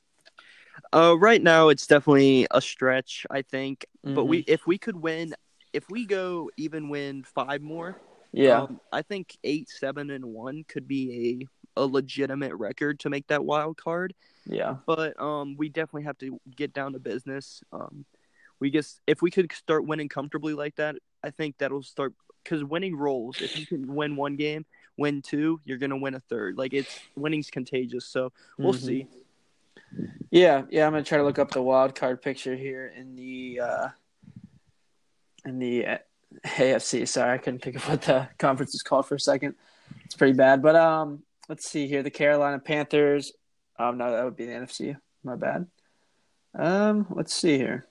[0.93, 4.27] Uh, right now it's definitely a stretch, I think, but Mm-hmm.
[4.27, 5.35] we if we could win,
[5.73, 7.97] if we go even win five more,
[8.33, 13.11] Yeah, um, I think eight, seven, and one could be a a legitimate record to
[13.11, 14.15] make that wild card.
[14.47, 17.63] yeah, but um, we definitely have to get down to business.
[17.73, 18.05] Um,
[18.61, 22.65] we just if we could start winning comfortably like that, I think that'll start because
[22.65, 23.41] winning rolls.
[23.41, 26.59] If you can win one game, win two, you're gonna win a third.
[26.59, 28.07] Like it's winning's contagious.
[28.07, 28.33] So
[28.63, 28.75] we'll Mhm.
[28.75, 29.09] see.
[30.31, 30.87] Yeah, yeah.
[30.87, 33.89] I'm gonna try to look up the wild card picture here in the uh,
[35.45, 35.99] in the uh,
[36.45, 37.07] AFC.
[37.07, 39.55] Sorry, I couldn't pick up what the conference is called for a second.
[40.05, 42.03] It's pretty bad, but um, let's see here.
[42.03, 43.33] The Carolina Panthers.
[43.79, 44.97] Um, no, that would be the NFC.
[45.23, 45.67] My bad.
[46.57, 47.87] Um, let's see here.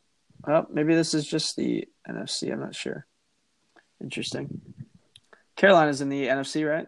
[0.47, 2.51] Oh, maybe this is just the NFC.
[2.51, 3.05] I'm not sure.
[4.01, 4.61] Interesting.
[5.55, 6.87] Carolina's in the NFC, right?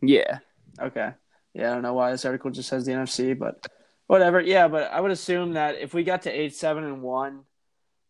[0.00, 0.38] Yeah.
[0.80, 1.10] Okay.
[1.54, 3.66] Yeah, I don't know why this article just says the NFC, but
[4.08, 4.40] whatever.
[4.40, 7.44] Yeah, but I would assume that if we got to eight, seven, and one,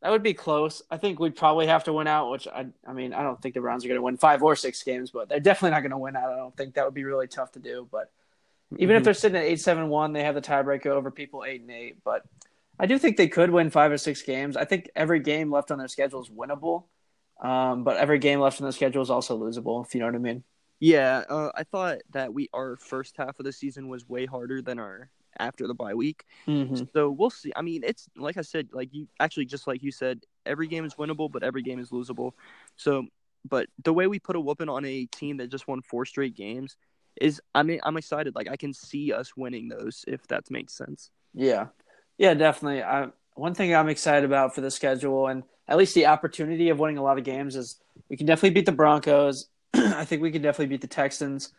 [0.00, 0.80] that would be close.
[0.90, 3.54] I think we'd probably have to win out, which I, I mean, I don't think
[3.54, 5.90] the Browns are going to win five or six games, but they're definitely not going
[5.90, 6.32] to win out.
[6.32, 7.88] I don't think that would be really tough to do.
[7.90, 8.10] But
[8.78, 9.04] even if Mhm.
[9.04, 12.02] they're sitting at eight, seven, one, they have the tiebreaker over people eight and eight.
[12.04, 12.24] But
[12.78, 14.56] I do think they could win five or six games.
[14.56, 16.84] I think every game left on their schedule is winnable,
[17.40, 19.84] um, but every game left on their schedule is also losable.
[19.84, 20.44] If you know what I mean.
[20.78, 24.62] Yeah, uh, I thought that we our first half of the season was way harder
[24.62, 26.24] than our after the bye week.
[26.46, 26.84] Mm-hmm.
[26.92, 27.52] So we'll see.
[27.54, 30.84] I mean, it's like I said, like you actually just like you said, every game
[30.84, 32.32] is winnable, but every game is losable.
[32.76, 33.06] So,
[33.48, 36.36] but the way we put a whooping on a team that just won four straight
[36.36, 36.76] games
[37.20, 38.34] is, I mean, I'm excited.
[38.34, 41.10] Like I can see us winning those if that makes sense.
[41.34, 41.66] Yeah,
[42.16, 42.82] yeah, definitely.
[42.82, 46.78] I, one thing I'm excited about for the schedule and at least the opportunity of
[46.78, 47.76] winning a lot of games is
[48.08, 49.46] we can definitely beat the Broncos.
[49.74, 51.52] I think we can definitely beat the Texans,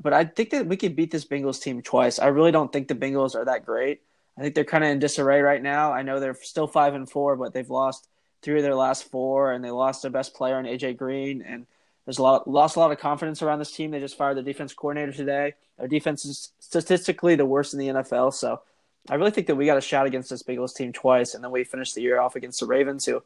[0.00, 2.18] but I think that we could beat this Bengals team twice.
[2.18, 4.02] I really don't think the Bengals are that great.
[4.38, 5.92] I think they're kind of in disarray right now.
[5.92, 8.08] I know they're still five and four, but they've lost
[8.40, 11.66] three of their last four, and they lost their best player in AJ Green, and
[12.04, 13.90] there's a lot lost a lot of confidence around this team.
[13.90, 15.54] They just fired the defense coordinator today.
[15.78, 18.62] Their defense is statistically the worst in the NFL, so
[19.10, 21.50] I really think that we got a shot against this Bengals team twice, and then
[21.50, 23.22] we finished the year off against the Ravens, who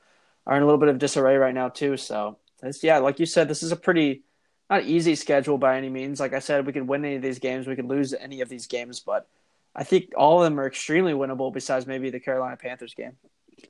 [0.47, 1.97] are in a little bit of disarray right now too.
[1.97, 2.39] So,
[2.83, 4.23] yeah, like you said, this is a pretty
[4.69, 6.19] not easy schedule by any means.
[6.21, 8.49] Like I said, we could win any of these games, we could lose any of
[8.49, 9.27] these games, but
[9.75, 11.53] I think all of them are extremely winnable.
[11.53, 13.13] Besides maybe the Carolina Panthers game.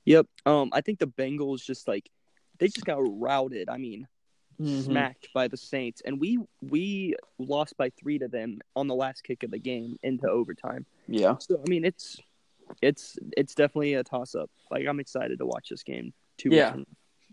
[0.05, 0.27] Yep.
[0.47, 2.09] Um, I think the Bengals just like
[2.59, 3.69] they just got routed.
[3.69, 4.07] I mean,
[4.59, 4.91] Mm-hmm.
[4.91, 9.23] smacked by the Saints, and we we lost by three to them on the last
[9.23, 10.87] kick of the game into overtime.
[11.07, 12.17] Yeah, So I mean, it's
[12.81, 14.49] it's it's definitely a toss up.
[14.71, 16.15] Like I'm excited to watch this game.
[16.39, 16.75] Two Yeah.
[16.75, 16.91] weeks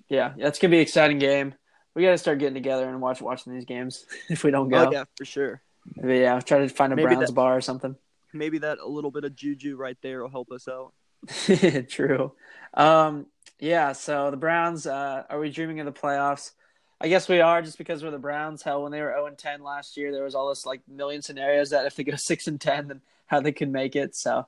[0.10, 1.56] yeah, that's gonna be an exciting game.
[1.96, 4.88] We got to start getting together and watch watching these games if we don't go.
[4.88, 5.62] Oh yeah, for sure.
[5.96, 7.96] Maybe, yeah, try to find a Maybe Browns that- bar or something.
[8.36, 10.94] Maybe that a little bit of juju right there will help us out.
[11.90, 12.32] True.
[12.74, 13.28] Um,
[13.60, 16.52] yeah, so the Browns, uh, are we dreaming of the playoffs?
[17.00, 18.64] I guess we are just because we're the Browns.
[18.64, 21.22] Hell, when they were 0 and 10 last year, there was all this like million
[21.22, 24.16] scenarios that if they go 6 and 10, then how they could make it.
[24.16, 24.48] So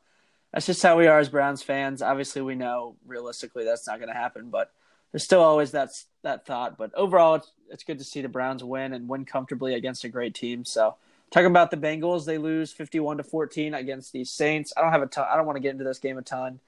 [0.52, 2.02] that's just how we are as Browns fans.
[2.02, 4.72] Obviously, we know realistically that's not going to happen, but
[5.12, 5.92] there's still always that
[6.24, 6.78] that thought.
[6.78, 10.10] But overall, it's, it's good to see the Browns win and win comfortably against a
[10.10, 10.66] great team.
[10.66, 10.96] So
[11.32, 14.74] talking about the Bengals, they lose 51 to 14 against the Saints.
[14.76, 15.28] I don't have a ton.
[15.32, 16.60] I don't want to get into this game a ton.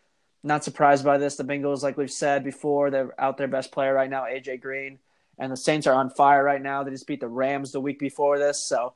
[0.43, 1.35] Not surprised by this.
[1.35, 4.99] The Bengals, like we've said before, they're out their best player right now, AJ Green,
[5.37, 6.83] and the Saints are on fire right now.
[6.83, 8.93] They just beat the Rams the week before this, so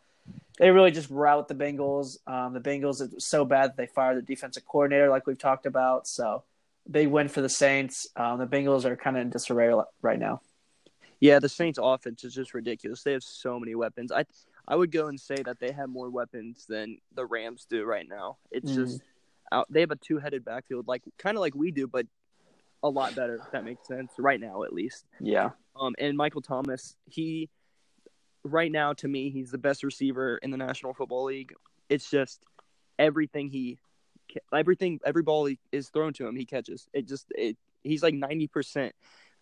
[0.60, 2.20] they really just route the Bengals.
[2.28, 5.66] Um, the Bengals are so bad that they fired the defensive coordinator, like we've talked
[5.66, 6.08] about.
[6.08, 6.44] So
[6.90, 8.08] big win for the Saints.
[8.16, 10.42] Um, the Bengals are kind of in disarray right now.
[11.20, 13.04] Yeah, the Saints' offense is just ridiculous.
[13.04, 14.12] They have so many weapons.
[14.12, 14.26] I
[14.68, 18.08] I would go and say that they have more weapons than the Rams do right
[18.08, 18.38] now.
[18.52, 18.84] It's mm-hmm.
[18.84, 19.02] just
[19.52, 22.08] out, they have a two-headed backfield, like kind of like we do, but
[22.84, 23.36] a lot better.
[23.36, 25.06] If that makes sense right now, at least.
[25.20, 25.52] Yeah.
[25.80, 27.50] Um, and Michael Thomas, he
[28.44, 31.54] right now to me, he's the best receiver in the National Football League.
[31.90, 32.44] It's just
[32.98, 33.78] everything he,
[34.54, 36.88] everything, every ball he is thrown to him, he catches.
[36.94, 37.58] It just it.
[37.84, 38.94] He's like ninety percent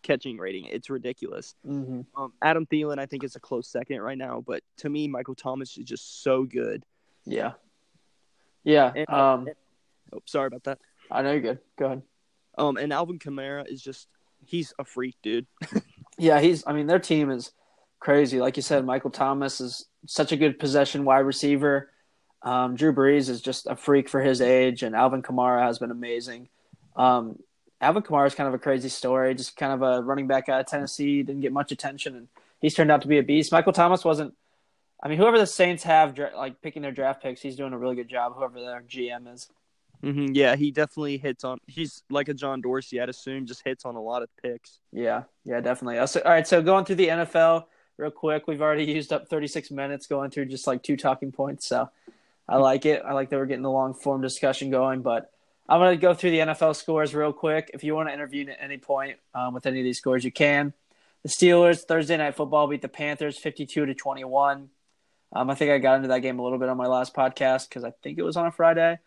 [0.01, 0.65] catching rating.
[0.65, 1.55] It's ridiculous.
[1.67, 2.01] Mm-hmm.
[2.21, 5.35] Um, Adam Thielen, I think, is a close second right now, but to me, Michael
[5.35, 6.83] Thomas is just so good.
[7.25, 7.53] Yeah.
[8.63, 8.91] Yeah.
[8.95, 9.55] And, um, and,
[10.13, 10.79] oh, sorry about that.
[11.11, 11.59] I know you're good.
[11.77, 12.01] Go ahead.
[12.57, 14.07] Um, and Alvin Kamara is just
[14.45, 15.47] he's a freak, dude.
[16.17, 16.63] yeah, he's.
[16.67, 17.51] I mean, their team is
[17.99, 18.39] crazy.
[18.39, 21.91] Like you said, Michael Thomas is such a good possession wide receiver.
[22.41, 25.91] Um, Drew Brees is just a freak for his age, and Alvin Kamara has been
[25.91, 26.47] amazing.
[26.95, 27.39] Um,
[27.81, 30.59] Alvin Kamara is kind of a crazy story, just kind of a running back out
[30.59, 32.27] of Tennessee, didn't get much attention, and
[32.61, 33.51] he's turned out to be a beast.
[33.51, 34.33] Michael Thomas wasn't.
[35.01, 37.95] I mean, whoever the Saints have like picking their draft picks, he's doing a really
[37.95, 38.35] good job.
[38.35, 39.49] Whoever their GM is.
[40.03, 40.33] Mm-hmm.
[40.33, 41.59] Yeah, he definitely hits on.
[41.67, 44.79] He's like a John Dorsey, I'd assume, just hits on a lot of picks.
[44.93, 45.99] Yeah, yeah, definitely.
[45.99, 47.65] all right, so going through the NFL
[47.97, 51.67] real quick, we've already used up 36 minutes going through just like two talking points.
[51.67, 51.89] So
[52.49, 53.03] I like it.
[53.05, 55.01] I like that we're getting the long form discussion going.
[55.01, 55.31] But
[55.67, 57.69] I'm going to go through the NFL scores real quick.
[57.73, 60.31] If you want to interview at any point um, with any of these scores, you
[60.31, 60.73] can.
[61.21, 64.69] The Steelers Thursday night football beat the Panthers 52 to 21.
[65.31, 67.69] Um, I think I got into that game a little bit on my last podcast
[67.69, 68.97] because I think it was on a Friday.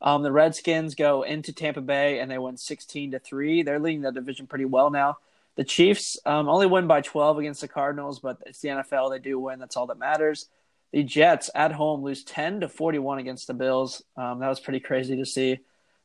[0.00, 3.62] Um, the Redskins go into Tampa Bay and they win 16 to three.
[3.62, 5.18] They're leading the division pretty well now.
[5.56, 9.10] The Chiefs um, only win by 12 against the Cardinals, but it's the NFL.
[9.10, 9.58] They do win.
[9.58, 10.46] That's all that matters.
[10.92, 14.02] The Jets at home lose 10 to 41 against the Bills.
[14.16, 15.58] Um, that was pretty crazy to see.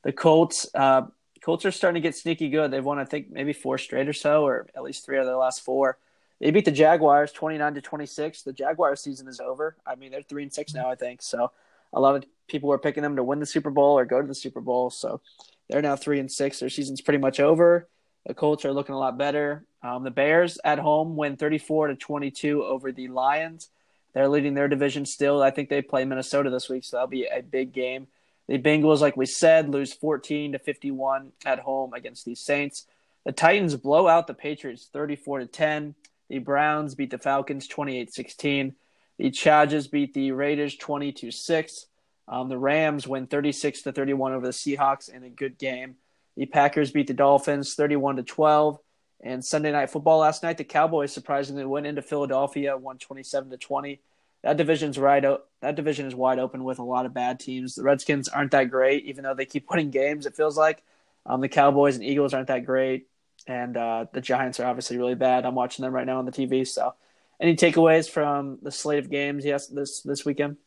[0.03, 1.03] The Colts, uh,
[1.41, 2.71] Colts are starting to get sneaky good.
[2.71, 5.27] They've won, I think, maybe four straight or so, or at least three out of
[5.27, 5.97] their last four.
[6.39, 8.43] They beat the Jaguars 29 to 26.
[8.43, 9.77] The Jaguars season is over.
[9.85, 11.21] I mean, they're three and six now, I think.
[11.21, 11.51] So
[11.93, 14.27] a lot of people were picking them to win the Super Bowl or go to
[14.27, 14.89] the Super Bowl.
[14.89, 15.21] So
[15.69, 16.59] they're now three and six.
[16.59, 17.87] Their season's pretty much over.
[18.25, 19.65] The Colts are looking a lot better.
[19.81, 23.69] Um, the Bears at home win 34 to 22 over the Lions.
[24.13, 25.41] They're leading their division still.
[25.41, 28.07] I think they play Minnesota this week, so that'll be a big game.
[28.47, 32.85] The Bengals, like we said, lose 14 to 51 at home against the Saints.
[33.25, 35.95] The Titans blow out the Patriots 34 to 10.
[36.29, 38.75] The Browns beat the Falcons 28 16.
[39.17, 41.85] The Chargers beat the Raiders 20 6.
[42.27, 45.95] Um, the Rams win 36 to 31 over the Seahawks in a good game.
[46.35, 48.79] The Packers beat the Dolphins 31 to 12.
[49.23, 53.57] And Sunday night football last night, the Cowboys surprisingly went into Philadelphia, won 27 to
[53.57, 54.01] 20.
[54.43, 55.23] That division's right.
[55.61, 57.75] that division is wide open with a lot of bad teams.
[57.75, 60.25] The Redskins aren't that great, even though they keep winning games.
[60.25, 60.83] It feels like
[61.25, 63.07] um, the Cowboys and Eagles aren't that great,
[63.47, 65.45] and uh, the Giants are obviously really bad.
[65.45, 66.67] I'm watching them right now on the TV.
[66.67, 66.93] So,
[67.39, 69.45] any takeaways from the slate of games?
[69.45, 70.57] Yes, this this weekend.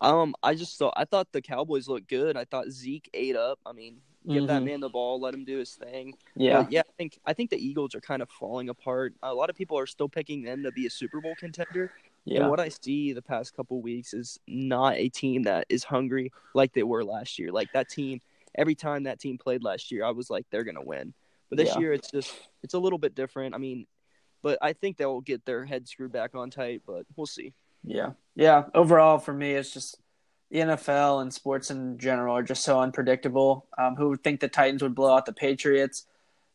[0.00, 2.36] Um, I just thought I thought the Cowboys looked good.
[2.36, 3.58] I thought Zeke ate up.
[3.66, 3.96] I mean,
[4.26, 4.46] give mm-hmm.
[4.46, 6.14] that man the ball, let him do his thing.
[6.34, 6.80] Yeah, but yeah.
[6.80, 9.14] I think I think the Eagles are kind of falling apart.
[9.22, 11.92] A lot of people are still picking them to be a Super Bowl contender.
[12.24, 12.40] Yeah.
[12.40, 16.32] And what I see the past couple weeks is not a team that is hungry
[16.54, 17.52] like they were last year.
[17.52, 18.20] Like that team,
[18.56, 21.14] every time that team played last year, I was like, they're gonna win.
[21.48, 21.78] But this yeah.
[21.78, 23.54] year, it's just it's a little bit different.
[23.54, 23.86] I mean,
[24.42, 26.82] but I think they'll get their head screwed back on tight.
[26.86, 27.52] But we'll see.
[27.84, 28.64] Yeah, yeah.
[28.74, 29.98] Overall, for me, it's just
[30.50, 33.66] the NFL and sports in general are just so unpredictable.
[33.76, 36.04] Um, who would think the Titans would blow out the Patriots?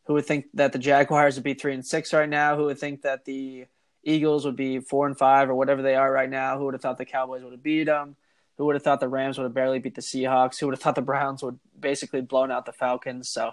[0.06, 2.56] Who would think that the Jaguars would be three and six right now?
[2.56, 3.66] Who would think that the
[4.04, 6.58] Eagles would be four and five or whatever they are right now.
[6.58, 8.16] Who would have thought the Cowboys would have beat them?
[8.58, 10.58] Who would have thought the Rams would have barely beat the Seahawks?
[10.58, 13.28] Who would have thought the Browns would basically blown out the Falcons?
[13.28, 13.52] So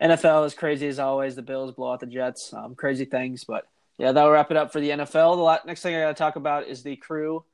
[0.00, 1.36] NFL is crazy as always.
[1.36, 2.52] The Bills blow out the Jets.
[2.52, 3.66] Um, crazy things, but
[3.98, 5.36] yeah, that'll wrap it up for the NFL.
[5.36, 7.44] The next thing I got to talk about is the crew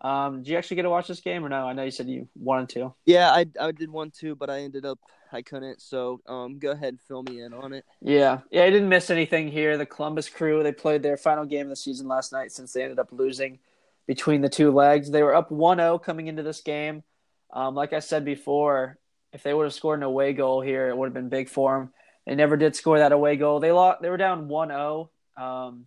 [0.00, 1.66] um, did you actually get to watch this game or no?
[1.66, 2.94] I know you said you wanted to.
[3.04, 4.98] Yeah, I I did want to, but I ended up
[5.32, 5.80] I couldn't.
[5.80, 7.84] So um, go ahead and fill me in on it.
[8.00, 9.76] Yeah, yeah, I didn't miss anything here.
[9.76, 12.82] The Columbus Crew they played their final game of the season last night since they
[12.82, 13.58] ended up losing
[14.06, 15.10] between the two legs.
[15.10, 17.04] They were up 1-0 coming into this game.
[17.52, 18.98] Um, like I said before,
[19.32, 21.78] if they would have scored an away goal here, it would have been big for
[21.78, 21.92] them.
[22.26, 23.60] They never did score that away goal.
[23.60, 24.02] They lost.
[24.02, 25.08] They were down 1-0.
[25.36, 25.86] Um,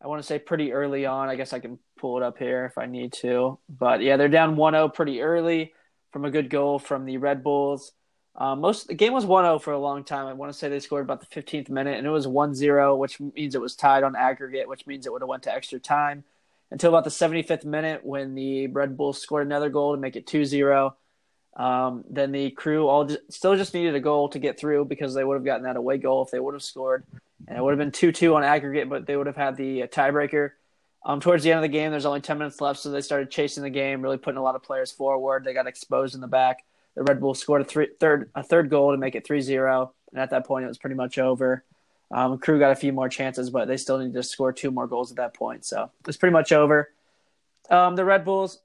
[0.00, 1.28] I want to say pretty early on.
[1.28, 3.58] I guess I can pull it up here if I need to.
[3.68, 5.72] But yeah, they're down 1-0 pretty early
[6.12, 7.92] from a good goal from the Red Bulls.
[8.36, 10.26] Um, most the game was 1-0 for a long time.
[10.26, 13.18] I want to say they scored about the 15th minute, and it was 1-0, which
[13.18, 16.22] means it was tied on aggregate, which means it would have went to extra time
[16.70, 20.26] until about the 75th minute when the Red Bulls scored another goal to make it
[20.26, 20.94] 2-0.
[21.56, 25.14] Um, then the crew all just, still just needed a goal to get through because
[25.14, 27.04] they would have gotten that away goal if they would have scored,
[27.46, 29.86] and it would have been 2-2 on aggregate, but they would have had the uh,
[29.86, 30.52] tiebreaker.
[31.04, 33.30] Um, towards the end of the game, there's only 10 minutes left, so they started
[33.30, 35.44] chasing the game, really putting a lot of players forward.
[35.44, 36.64] They got exposed in the back
[36.98, 40.20] the Red Bulls scored a three, third a third goal to make it 3-0, and
[40.20, 41.64] at that point it was pretty much over.
[42.10, 44.88] Um, Crew got a few more chances, but they still needed to score two more
[44.88, 46.90] goals at that point, so it was pretty much over.
[47.70, 48.58] Um, the Red Bulls,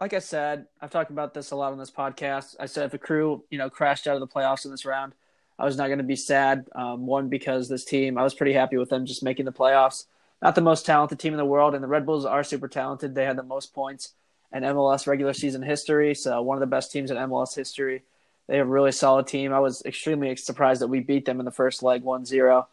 [0.00, 2.54] like I said, I've talked about this a lot on this podcast.
[2.60, 5.14] I said if the Crew, you know, crashed out of the playoffs in this round,
[5.60, 6.66] I was not going to be sad.
[6.74, 10.06] Um, one because this team, I was pretty happy with them just making the playoffs.
[10.40, 13.14] Not the most talented team in the world, and the Red Bulls are super talented.
[13.14, 14.14] They had the most points
[14.52, 16.14] in MLS regular season history.
[16.14, 18.02] So one of the best teams in MLS history.
[18.46, 19.52] They have a really solid team.
[19.52, 22.66] I was extremely surprised that we beat them in the first leg 1-0.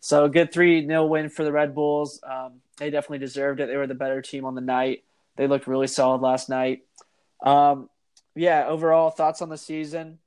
[0.00, 2.20] So a good 3-0 win for the Red Bulls.
[2.22, 3.68] Um, they definitely deserved it.
[3.68, 5.04] They were the better team on the night.
[5.36, 6.82] They looked really solid last night.
[7.42, 7.88] Um,
[8.34, 10.18] yeah, overall thoughts on the season.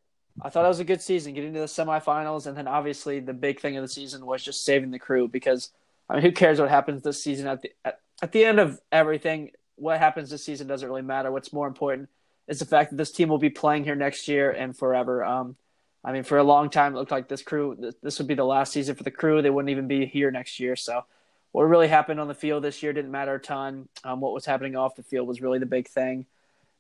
[0.42, 3.34] I thought it was a good season, getting to the semifinals, and then obviously the
[3.34, 5.72] big thing of the season was just saving the crew because
[6.10, 8.80] I mean, who cares what happens this season at the at, at the end of
[8.92, 9.52] everything?
[9.78, 11.32] what happens this season doesn't really matter.
[11.32, 12.10] What's more important
[12.48, 15.24] is the fact that this team will be playing here next year and forever.
[15.24, 15.56] Um,
[16.04, 18.44] I mean, for a long time, it looked like this crew, this would be the
[18.44, 19.42] last season for the crew.
[19.42, 20.76] They wouldn't even be here next year.
[20.76, 21.06] So,
[21.52, 23.88] what really happened on the field this year didn't matter a ton.
[24.04, 26.26] Um, what was happening off the field was really the big thing.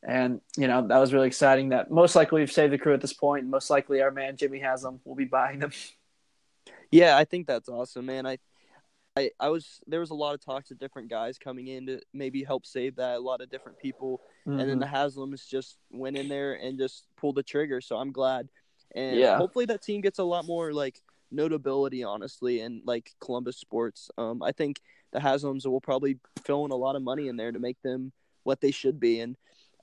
[0.04, 3.02] And, you know, that was really exciting that most likely we've saved the crew at
[3.02, 3.44] this point.
[3.44, 5.72] And most likely our man Jimmy Haslam will be buying them.
[6.90, 8.26] Yeah, I think that's awesome, man.
[8.26, 8.38] I
[9.18, 12.00] I, I was there was a lot of talks of different guys coming in to
[12.14, 14.60] maybe help save that a lot of different people mm-hmm.
[14.60, 14.82] and then mm-hmm.
[14.82, 18.48] the Haslams just went in there and just pulled the trigger so I'm glad
[18.94, 19.38] and yeah.
[19.38, 24.44] hopefully that team gets a lot more like notability honestly in like Columbus sports um
[24.44, 24.82] I think
[25.12, 28.12] the Haslams will probably fill in a lot of money in there to make them
[28.44, 29.36] what they should be and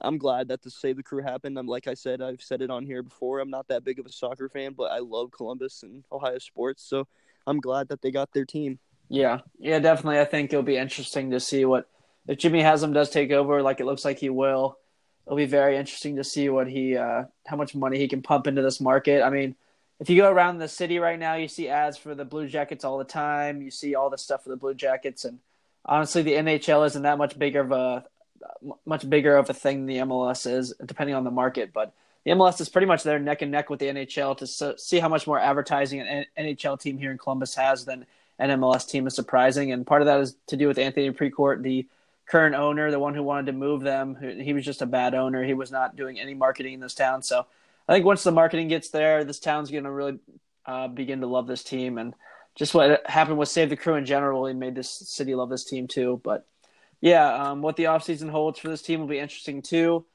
[0.04, 1.58] I'm glad that the Save the Crew happened.
[1.58, 3.40] I'm like I said, I've said it on here before.
[3.40, 6.84] I'm not that big of a soccer fan, but I love Columbus and Ohio sports,
[6.84, 7.06] so
[7.46, 8.78] I'm glad that they got their team.
[9.08, 10.20] Yeah, yeah, definitely.
[10.20, 11.88] I think it'll be interesting to see what
[12.26, 14.78] if Jimmy Haslam does take over, like it looks like he will.
[15.26, 18.46] It'll be very interesting to see what he, uh, how much money he can pump
[18.46, 19.22] into this market.
[19.22, 19.56] I mean,
[20.00, 22.84] if you go around the city right now, you see ads for the Blue Jackets
[22.84, 23.62] all the time.
[23.62, 25.38] You see all the stuff for the Blue Jackets, and
[25.84, 28.04] honestly, the NHL isn't that much bigger of a
[28.84, 31.72] much bigger of a thing the MLS is, depending on the market.
[31.72, 31.92] But
[32.24, 35.08] the MLS is pretty much there neck and neck with the NHL to see how
[35.08, 38.06] much more advertising an NHL team here in Columbus has than
[38.38, 41.62] an MLS team is surprising, and part of that is to do with Anthony Precourt,
[41.62, 41.86] the
[42.26, 44.16] current owner, the one who wanted to move them.
[44.40, 45.44] He was just a bad owner.
[45.44, 47.22] He was not doing any marketing in this town.
[47.22, 47.46] So
[47.88, 50.18] I think once the marketing gets there, this town's going to really
[50.66, 51.98] uh, begin to love this team.
[51.98, 52.14] And
[52.54, 55.64] just what happened with Save the Crew in general really made this city love this
[55.64, 56.20] team too.
[56.24, 56.46] But
[57.04, 60.06] yeah, um, what the offseason holds for this team will be interesting too.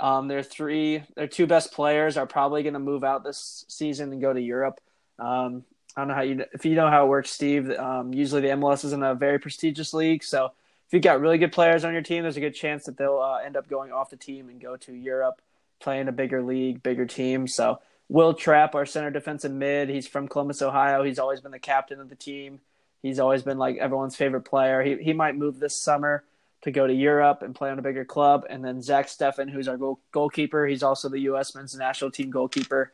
[0.00, 4.10] Um, their three, their two best players are probably going to move out this season
[4.12, 4.80] and go to Europe.
[5.18, 7.70] Um, I don't know how you if you know how it works, Steve.
[7.72, 11.36] Um, usually the MLS is in a very prestigious league, so if you've got really
[11.36, 13.92] good players on your team, there's a good chance that they'll uh, end up going
[13.92, 15.42] off the team and go to Europe,
[15.80, 17.46] play in a bigger league, bigger team.
[17.46, 21.02] So Will Trapp, our center defensive mid, he's from Columbus, Ohio.
[21.02, 22.60] He's always been the captain of the team.
[23.02, 24.82] He's always been like everyone's favorite player.
[24.82, 26.24] He he might move this summer
[26.62, 28.44] to go to Europe and play on a bigger club.
[28.50, 31.54] And then Zack Steffen, who's our goal, goalkeeper, he's also the U.S.
[31.54, 32.92] men's national team goalkeeper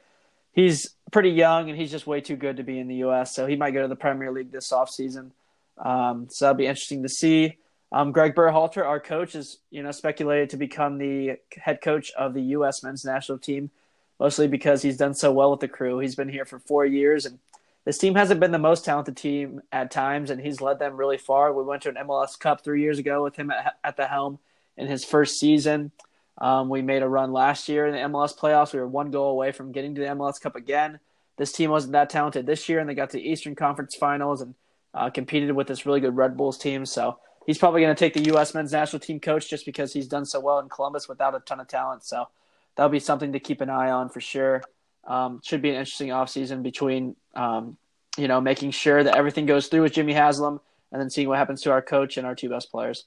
[0.55, 3.35] he's pretty young and he's just way too good to be in the U.S.
[3.35, 5.33] So he might go to the Premier League this offseason.
[5.77, 7.59] Um, so that'll be interesting to see.
[7.93, 12.35] Um, Greg Berhalter, our coach, is you know speculated to become the head coach of
[12.35, 12.83] the U.S.
[12.83, 13.71] men's national team,
[14.19, 15.99] mostly because he's done so well with the crew.
[15.99, 17.39] He's been here for four years, and
[17.85, 21.19] this team hasn't been the most talented team at times, and he's led them really
[21.19, 21.53] far.
[21.53, 24.39] We went to an MLS Cup three years ago with him at, at the helm
[24.77, 25.93] in his first season.
[26.39, 28.73] Um, we made a run last year in the MLS playoffs.
[28.73, 30.99] We were one goal away from getting to the MLS Cup again.
[31.37, 34.41] This team wasn't that talented this year, and they got to the Eastern Conference Finals
[34.41, 34.55] and
[34.95, 36.87] uh, competed with this really good Red Bulls team.
[36.87, 38.55] So he's probably going to take the U.S.
[38.55, 41.61] men's national team coach just because he's done so well in Columbus without a ton
[41.61, 42.05] of talent.
[42.05, 42.29] So
[42.77, 44.63] that'll be something to keep an eye on for sure.
[45.07, 47.77] Um, should be an interesting offseason between, um,
[48.17, 50.61] you know, making sure that everything goes through with Jimmy Haslam
[50.93, 53.05] and then seeing what happens to our coach and our two best players.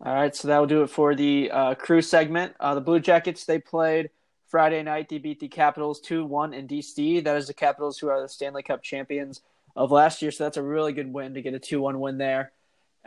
[0.00, 2.54] All right, so that will do it for the uh, crew segment.
[2.60, 4.10] Uh, the Blue Jackets they played
[4.46, 7.22] Friday night, they beat the Capitals 2 1 in DC.
[7.24, 9.40] That is the Capitals who are the Stanley Cup champions
[9.74, 10.30] of last year.
[10.30, 12.52] So that's a really good win to get a 2 1 win there.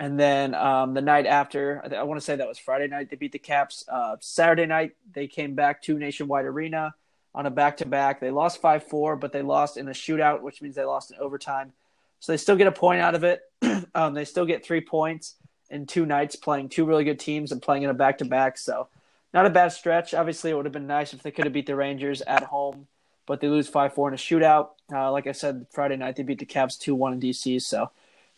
[0.01, 3.15] And then um, the night after, I, want to say that was Friday night, they
[3.15, 3.85] beat the Caps.
[3.87, 6.95] Uh, Saturday night, they came back to Nationwide Arena
[7.35, 8.19] on a back to back.
[8.19, 11.17] They lost 5 4, but they lost in a shootout, which means they lost in
[11.19, 11.73] overtime.
[12.19, 13.43] So they still get a point out of it.
[13.93, 15.35] um, they still get three points
[15.69, 18.57] in two nights playing two really good teams and playing in a back to back.
[18.57, 18.87] So
[19.35, 20.15] not a bad stretch.
[20.15, 22.87] Obviously, it would have been nice if they could have beat the Rangers at home,
[23.27, 24.69] but they lose 5 4 in a shootout.
[24.91, 27.61] Uh, like I said, Friday night, they beat the Caps 2 1 in DC.
[27.61, 27.91] So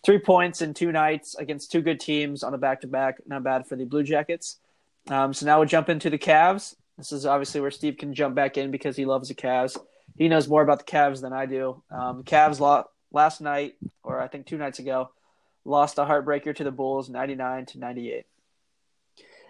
[0.03, 3.15] three points in two nights against two good teams on a back to back.
[3.25, 4.57] Not bad for the Blue Jackets.
[5.09, 6.75] Um, so now we'll jump into the Cavs.
[6.97, 9.77] This is obviously where Steve can jump back in because he loves the Cavs.
[10.15, 11.81] He knows more about the Cavs than I do.
[11.89, 13.73] Um, Cavs lo- last night,
[14.03, 15.09] or I think two nights ago,
[15.65, 18.25] lost a heartbreaker to the Bulls, ninety nine to ninety eight.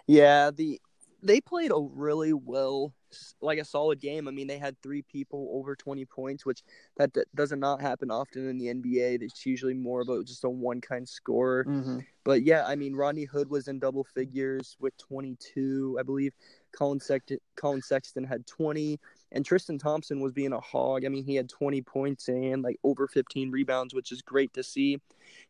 [0.08, 0.80] Yeah, the
[1.22, 2.94] they played a really well,
[3.42, 4.28] like a solid game.
[4.28, 6.64] I mean, they had three people over 20 points, which
[6.98, 9.22] that, that does not happen often in the NBA.
[9.22, 11.66] It's usually more about just a one kind scorer.
[11.66, 12.00] Mm-hmm.
[12.24, 16.34] But yeah, I mean, Rodney Hood was in double figures with 22, I believe.
[16.72, 19.00] Collin, Sexton, Collin Sexton had 20,
[19.32, 21.06] and Tristan Thompson was being a hog.
[21.06, 24.64] I mean, he had 20 points and like over 15 rebounds, which is great to
[24.64, 25.00] see.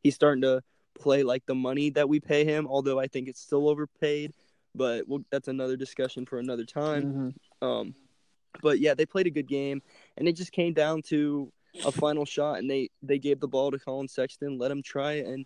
[0.01, 0.61] He's starting to
[0.99, 4.33] play like the money that we pay him, although I think it's still overpaid
[4.75, 7.03] but we'll, that's another discussion for another time.
[7.61, 7.65] Mm-hmm.
[7.65, 7.95] Um,
[8.61, 9.81] but yeah, they played a good game,
[10.17, 11.51] and it just came down to
[11.85, 15.13] a final shot, and they they gave the ball to Collin Sexton, let him try
[15.13, 15.45] it, and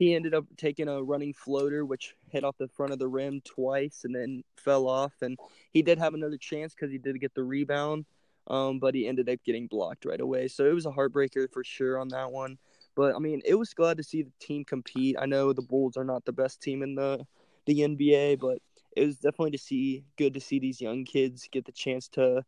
[0.00, 3.42] he ended up taking a running floater, which hit off the front of the rim
[3.44, 5.12] twice, and then fell off.
[5.20, 5.38] And
[5.72, 8.06] he did have another chance because he did get the rebound,
[8.46, 10.48] um, but he ended up getting blocked right away.
[10.48, 12.56] So it was a heartbreaker for sure on that one.
[12.96, 15.16] But I mean, it was glad to see the team compete.
[15.18, 17.26] I know the Bulls are not the best team in the
[17.70, 18.58] the NBA, but
[18.96, 22.44] it was definitely to see good to see these young kids get the chance to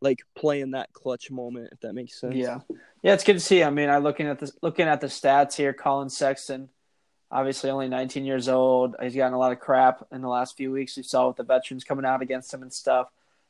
[0.00, 2.34] like play in that clutch moment if that makes sense.
[2.34, 2.60] Yeah.
[3.02, 3.62] Yeah, it's good to see.
[3.62, 6.70] I mean, I looking at the looking at the stats here, Collin Sexton,
[7.30, 8.96] obviously only 19 years old.
[9.02, 10.96] He's gotten a lot of crap in the last few weeks.
[10.96, 13.08] We saw with the veterans coming out against him and stuff.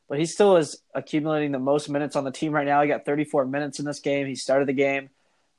[0.09, 2.83] But he still is accumulating the most minutes on the team right now.
[2.83, 4.27] He got 34 minutes in this game.
[4.27, 5.11] He started the game.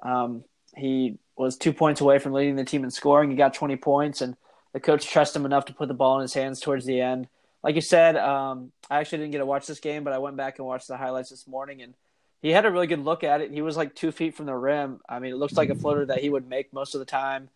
[0.01, 0.43] Um,
[0.75, 3.31] he was two points away from leading the team in scoring.
[3.31, 4.35] He got 20 points, and
[4.73, 7.27] the coach trusted him enough to put the ball in his hands towards the end.
[7.63, 10.35] Like you said, um, I actually didn't get to watch this game, but I went
[10.35, 11.93] back and watched the highlights this morning, and
[12.41, 13.51] he had a really good look at it.
[13.51, 14.99] He was like two feet from the rim.
[15.07, 17.49] I mean, it looks like a floater that he would make most of the time.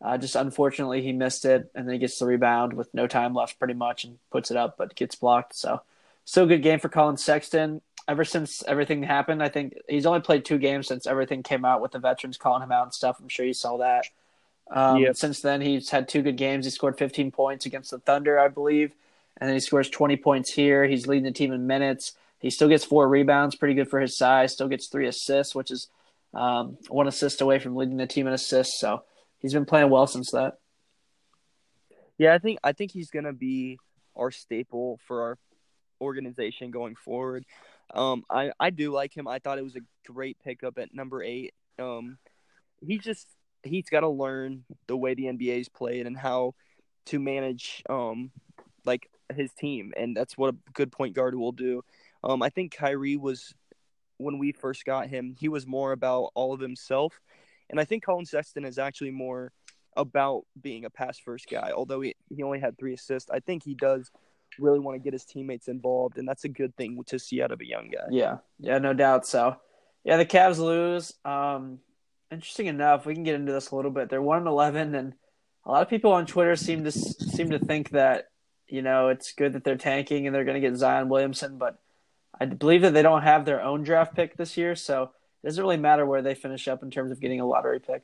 [0.00, 3.34] Uh, just unfortunately, he missed it, and then he gets the rebound with no time
[3.34, 5.56] left, pretty much, and puts it up, but gets blocked.
[5.56, 5.82] So,
[6.24, 7.80] still a good game for Collin Sexton.
[8.06, 11.82] Ever since everything happened, I think he's only played two games since everything came out
[11.82, 13.18] with the veterans calling him out and stuff.
[13.20, 14.06] I'm sure you saw that.
[14.70, 15.16] Um, yep.
[15.16, 16.64] Since then, he's had two good games.
[16.64, 18.92] He scored 15 points against the Thunder, I believe,
[19.38, 20.86] and then he scores 20 points here.
[20.86, 22.12] He's leading the team in minutes.
[22.38, 24.52] He still gets four rebounds, pretty good for his size.
[24.52, 25.88] Still gets three assists, which is
[26.34, 28.78] um, one assist away from leading the team in assists.
[28.78, 29.02] So
[29.38, 30.58] he's been playing well since that.
[32.18, 33.78] Yeah, I think I think he's gonna be
[34.16, 35.38] our staple for our
[36.00, 37.44] organization going forward.
[37.94, 39.26] Um, I I do like him.
[39.28, 41.54] I thought it was a great pickup at number eight.
[41.78, 42.18] Um,
[42.84, 43.26] he just
[43.62, 46.54] he's got to learn the way the NBA is played and how
[47.06, 48.30] to manage um
[48.84, 51.82] like his team, and that's what a good point guard will do.
[52.24, 53.54] Um, I think Kyrie was
[54.16, 57.20] when we first got him, he was more about all of himself,
[57.70, 59.52] and I think Collin Sexton is actually more
[59.96, 61.72] about being a pass first guy.
[61.74, 64.10] Although he he only had three assists, I think he does
[64.58, 67.52] really want to get his teammates involved, and that's a good thing to see out
[67.52, 68.06] of a young guy.
[68.10, 69.26] Yeah, yeah, no doubt.
[69.26, 69.56] So,
[70.04, 71.14] yeah, the Cavs lose.
[71.24, 71.80] Um,
[72.30, 74.08] interesting enough, we can get into this a little bit.
[74.08, 75.14] They're one and eleven, and
[75.64, 78.28] a lot of people on Twitter seem to seem to think that
[78.66, 81.78] you know it's good that they're tanking and they're going to get Zion Williamson, but
[82.40, 85.10] I believe that they don't have their own draft pick this year, so
[85.42, 88.02] it doesn't really matter where they finish up in terms of getting a lottery pick.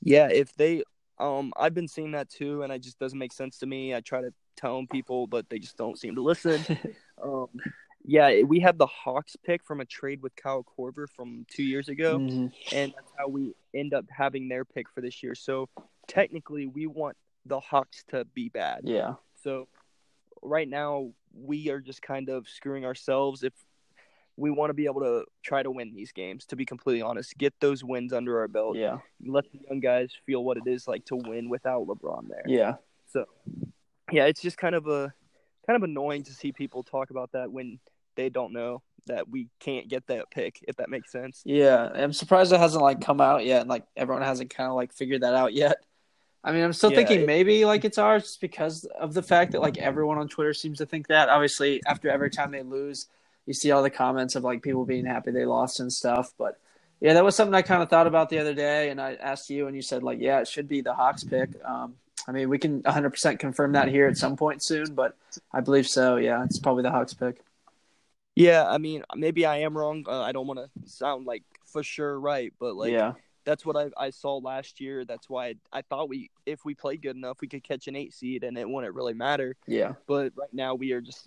[0.00, 0.82] Yeah, if they,
[1.18, 3.94] um, I've been seeing that too, and it just doesn't make sense to me.
[3.94, 6.64] I try to tell people, but they just don't seem to listen.
[7.22, 7.48] um,
[8.04, 11.88] yeah, we had the Hawks pick from a trade with Kyle Korver from two years
[11.88, 12.46] ago, mm-hmm.
[12.74, 15.34] and that's how we end up having their pick for this year.
[15.34, 15.68] So
[16.08, 18.80] technically, we want the Hawks to be bad.
[18.84, 19.14] Yeah.
[19.42, 19.68] So
[20.42, 23.52] right now, we are just kind of screwing ourselves if
[24.36, 26.46] we want to be able to try to win these games.
[26.46, 28.76] To be completely honest, get those wins under our belt.
[28.76, 28.98] Yeah.
[29.24, 32.44] Let the young guys feel what it is like to win without LeBron there.
[32.46, 32.74] Yeah.
[33.12, 33.26] So,
[34.10, 35.12] yeah, it's just kind of a
[35.70, 37.78] kind of annoying to see people talk about that when
[38.16, 41.42] they don't know that we can't get that pick, if that makes sense.
[41.44, 44.74] Yeah, I'm surprised it hasn't like come out yet, and like everyone hasn't kind of
[44.74, 45.76] like figured that out yet.
[46.42, 49.22] I mean, I'm still Yeah, thinking it- maybe like it's ours just because of the
[49.22, 51.28] fact that like everyone on Twitter seems to think that.
[51.28, 53.06] Obviously, after every time they lose,
[53.46, 56.32] you see all the comments of like people being happy they lost and stuff.
[56.36, 56.58] But
[57.00, 59.50] yeah, that was something I kind of thought about the other day, and I asked
[59.50, 61.50] you, and you said like, yeah, it should be the Hawks pick.
[61.64, 61.94] Um,
[62.28, 65.16] I mean, we can 100% confirm that here at some point soon, but
[65.52, 66.16] I believe so.
[66.16, 67.40] Yeah, it's probably the Hawks pick.
[68.34, 70.04] Yeah, I mean, maybe I am wrong.
[70.08, 73.12] Uh, I don't want to sound like for sure right, but like yeah,
[73.44, 75.04] that's what I I saw last year.
[75.04, 77.96] That's why I, I thought we if we played good enough, we could catch an
[77.96, 79.56] eight seed, and it wouldn't really matter.
[79.66, 81.26] yeah, But right now we are just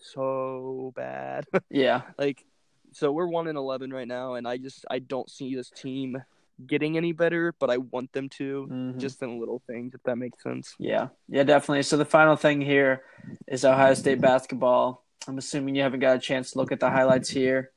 [0.00, 1.44] so bad.
[1.70, 2.44] yeah, like,
[2.92, 6.22] so we're one in eleven right now, and I just I don't see this team
[6.66, 8.66] getting any better, but I want them to.
[8.70, 8.98] Mhm.
[8.98, 10.74] Just in little things, if that makes sense.
[10.78, 11.82] Yeah, yeah, definitely.
[11.82, 13.02] So the final thing here
[13.46, 15.04] is Ohio State basketball.
[15.28, 17.72] I'm assuming you haven't got a chance to look at the highlights here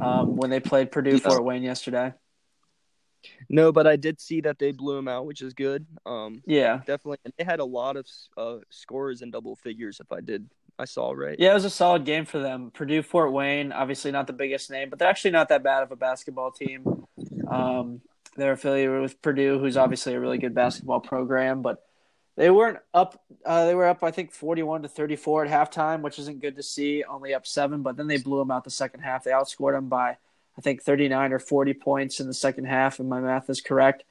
[0.00, 1.18] um, when they played Purdue Yeah.
[1.28, 2.14] Fort Wayne yesterday.
[3.48, 5.84] No, but I did see that they blew them out, which is good.
[6.04, 8.06] Um, Yeah, definitely, and they had a lot of
[8.36, 9.98] uh scores in double figures.
[10.00, 10.48] If I did,
[10.78, 11.36] I saw right.
[11.38, 12.70] yeah, it was a solid game for them.
[12.72, 15.90] Purdue Fort Wayne, obviously not the biggest name, but they're actually not that bad of
[15.90, 17.05] a basketball team.
[17.46, 18.00] Um,
[18.36, 21.82] they're affiliated with Purdue, who's obviously a really good basketball program, but
[22.36, 23.22] they weren't up.
[23.46, 26.62] Uh, they were up, I think, forty-one to thirty-four at halftime, which isn't good to
[26.62, 27.02] see.
[27.02, 29.24] Only up seven, but then they blew them out the second half.
[29.24, 30.18] They outscored them by,
[30.58, 34.04] I think, thirty-nine or forty points in the second half, if my math is correct.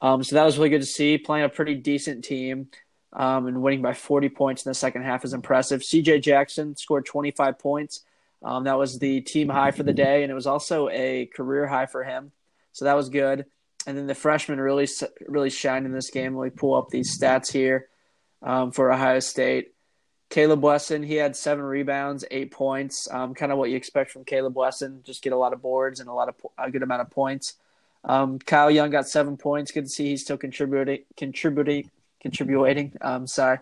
[0.00, 1.18] Um, so that was really good to see.
[1.18, 2.68] Playing a pretty decent team
[3.12, 5.84] um, and winning by forty points in the second half is impressive.
[5.84, 6.20] C.J.
[6.20, 8.04] Jackson scored twenty-five points.
[8.42, 11.66] Um, that was the team high for the day, and it was also a career
[11.66, 12.32] high for him.
[12.76, 13.46] So that was good.
[13.86, 14.86] And then the freshman really
[15.26, 16.36] really shined in this game.
[16.36, 17.88] Let me pull up these stats here
[18.42, 19.72] um, for Ohio State.
[20.28, 23.08] Caleb Wesson, he had seven rebounds, eight points.
[23.10, 25.00] Um, kind of what you expect from Caleb Wesson.
[25.04, 27.54] Just get a lot of boards and a lot of a good amount of points.
[28.04, 29.72] Um, Kyle Young got seven points.
[29.72, 32.92] Good to see he's still contributing, contributing, contributing.
[33.00, 33.60] Um, sorry,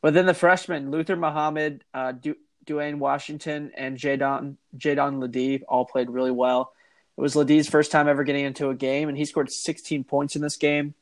[0.00, 5.84] but then the freshmen Luther Muhammad, uh, du- Duane Washington, and Jaedon Jaedon LeDee all
[5.84, 6.72] played really well.
[7.16, 10.34] It was LeDee's first time ever getting into a game, and he scored 16 points
[10.34, 10.94] in this game.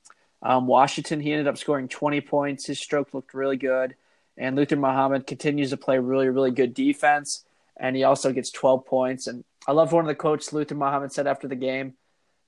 [0.42, 2.66] Um, Washington, he ended up scoring 20 points.
[2.66, 3.94] His stroke looked really good.
[4.36, 7.44] And Luther Muhammad continues to play really, really good defense.
[7.76, 9.26] And he also gets 12 points.
[9.26, 11.94] And I love one of the quotes Luther Muhammad said after the game.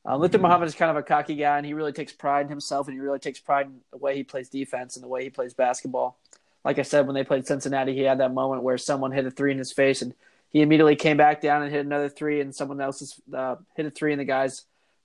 [0.06, 2.50] Uh, Luther Muhammad is kind of a cocky guy, and he really takes pride in
[2.50, 5.22] himself, and he really takes pride in the way he plays defense and the way
[5.24, 6.18] he plays basketball.
[6.62, 9.30] Like I said, when they played Cincinnati, he had that moment where someone hit a
[9.30, 10.14] three in his face, and
[10.54, 13.90] he immediately came back down and hit another three, and someone else uh, hit a
[13.90, 14.62] three in the guy's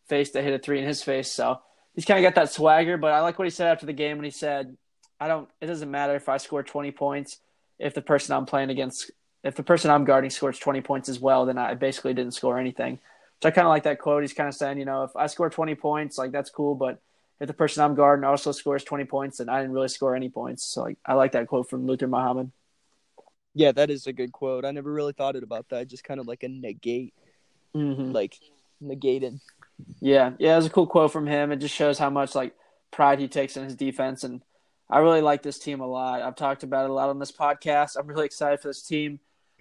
[0.08, 1.32] face that hit a three in his face.
[1.32, 1.60] So
[1.96, 2.98] he's kind of got that swagger.
[2.98, 4.78] But I like what he said after the game when he said,
[5.20, 5.50] "I don't.
[5.60, 7.40] It doesn't matter if I score 20 points
[7.80, 9.10] if the person I'm playing against,
[9.44, 12.60] if the person I'm guarding scores 20 points as well, then I basically didn't score
[12.60, 13.00] anything."
[13.42, 14.22] So I kind of like that quote.
[14.22, 17.02] He's kind of saying, you know, if I score 20 points, like that's cool, but
[17.40, 20.30] if the person I'm guarding also scores 20 points, then I didn't really score any
[20.30, 20.66] points.
[20.66, 22.52] So like, I like that quote from Luther Muhammad.
[23.60, 24.64] Yeah, that is a good quote.
[24.64, 25.90] I never really thought it about that.
[25.90, 27.14] Just kind of like a negate,
[27.76, 28.14] Mm-hmm.
[28.14, 28.40] like
[28.82, 29.42] negating.
[30.00, 31.52] Yeah, yeah, it was a cool quote from him.
[31.52, 32.56] It just shows how much like
[32.90, 34.42] pride he takes in his defense, and
[34.90, 36.22] I really like this team a lot.
[36.22, 37.98] I've talked about it a lot on this podcast.
[38.00, 39.20] I'm really excited for this team.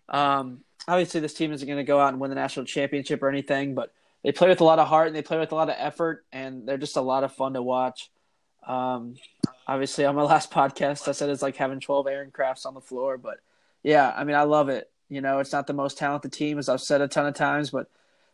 [0.09, 3.28] Um, obviously, this team isn't going to go out and win the national championship or
[3.28, 3.92] anything, but
[4.22, 6.24] they play with a lot of heart and they play with a lot of effort,
[6.32, 8.11] and they're just a lot of fun to watch.
[8.64, 9.16] Um,
[9.66, 12.80] obviously, on my last podcast, I said it's like having 12 Aaron Crafts on the
[12.80, 13.38] floor, but
[13.83, 14.91] yeah, I mean, I love it.
[15.09, 17.70] You know, it's not the most talented team, as I've said a ton of times,
[17.70, 17.89] but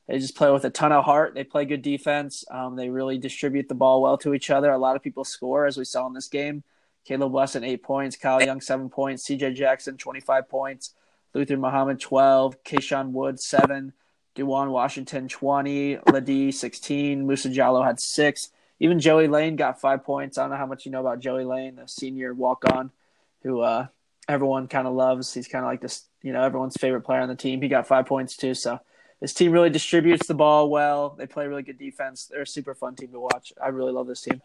[0.07, 1.35] they just play with a ton of heart.
[1.35, 2.45] They play good defense.
[2.51, 4.71] Um, they really distribute the ball well to each other.
[4.71, 6.63] A lot of people score, as we saw in this game.
[7.05, 8.17] Caleb Wesson, eight points.
[8.17, 9.27] Kyle Young, seven points.
[9.27, 10.95] CJ Jackson, 25 points.
[11.33, 12.63] Luther Muhammad, 12.
[12.65, 13.93] Keyshawn Wood, seven.
[14.35, 15.99] Duane Washington, 20.
[16.11, 17.27] LeDee, 16.
[17.27, 18.51] Musa Jallow had six.
[18.81, 20.37] Even Joey Lane got five points.
[20.37, 22.91] I don't know how much you know about Joey Lane, the senior walk on,
[23.43, 23.87] who uh,
[24.29, 25.33] everyone kind of loves.
[25.33, 27.61] He's kind of like this, you know, everyone's favorite player on the team.
[27.61, 28.55] He got five points too.
[28.55, 28.79] So
[29.21, 31.15] this team really distributes the ball well.
[31.17, 32.27] They play really good defense.
[32.31, 33.53] They're a super fun team to watch.
[33.63, 34.41] I really love this team.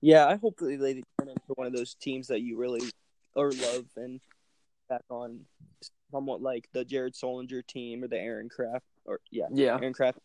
[0.00, 2.80] Yeah, I hope they they turn into one of those teams that you really
[3.34, 4.20] or love and
[4.88, 5.40] back on
[6.10, 9.76] somewhat like the Jared Sullinger team or the Aaron Craft or yeah, Yeah.
[9.76, 10.18] Aaron Craft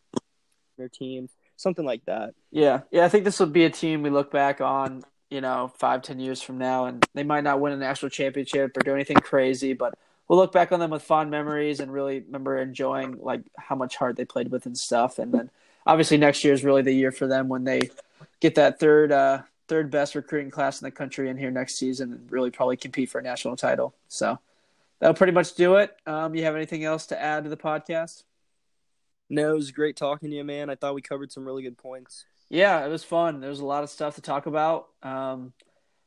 [0.76, 2.34] their teams, something like that.
[2.50, 2.80] Yeah.
[2.90, 3.04] Yeah.
[3.04, 5.04] I think this would be a team we look back on,
[5.36, 8.74] you know, five, ten years from now, and they might not win a national championship
[8.74, 9.92] or do anything crazy, but
[10.28, 13.96] we'll look back on them with fond memories and really remember enjoying like how much
[13.96, 15.18] heart they played with and stuff.
[15.18, 15.50] And then
[15.86, 17.90] obviously next year is really the year for them when they
[18.40, 22.12] get that third uh third best recruiting class in the country in here next season
[22.12, 23.94] and really probably compete for a national title.
[24.08, 24.38] So
[25.00, 25.94] that'll pretty much do it.
[26.06, 28.22] Um, you have anything else to add to the podcast?
[29.28, 30.70] No, it was great talking to you, man.
[30.70, 32.24] I thought we covered some really good points.
[32.48, 33.40] Yeah, it was fun.
[33.40, 34.88] There was a lot of stuff to talk about.
[35.02, 35.52] Um,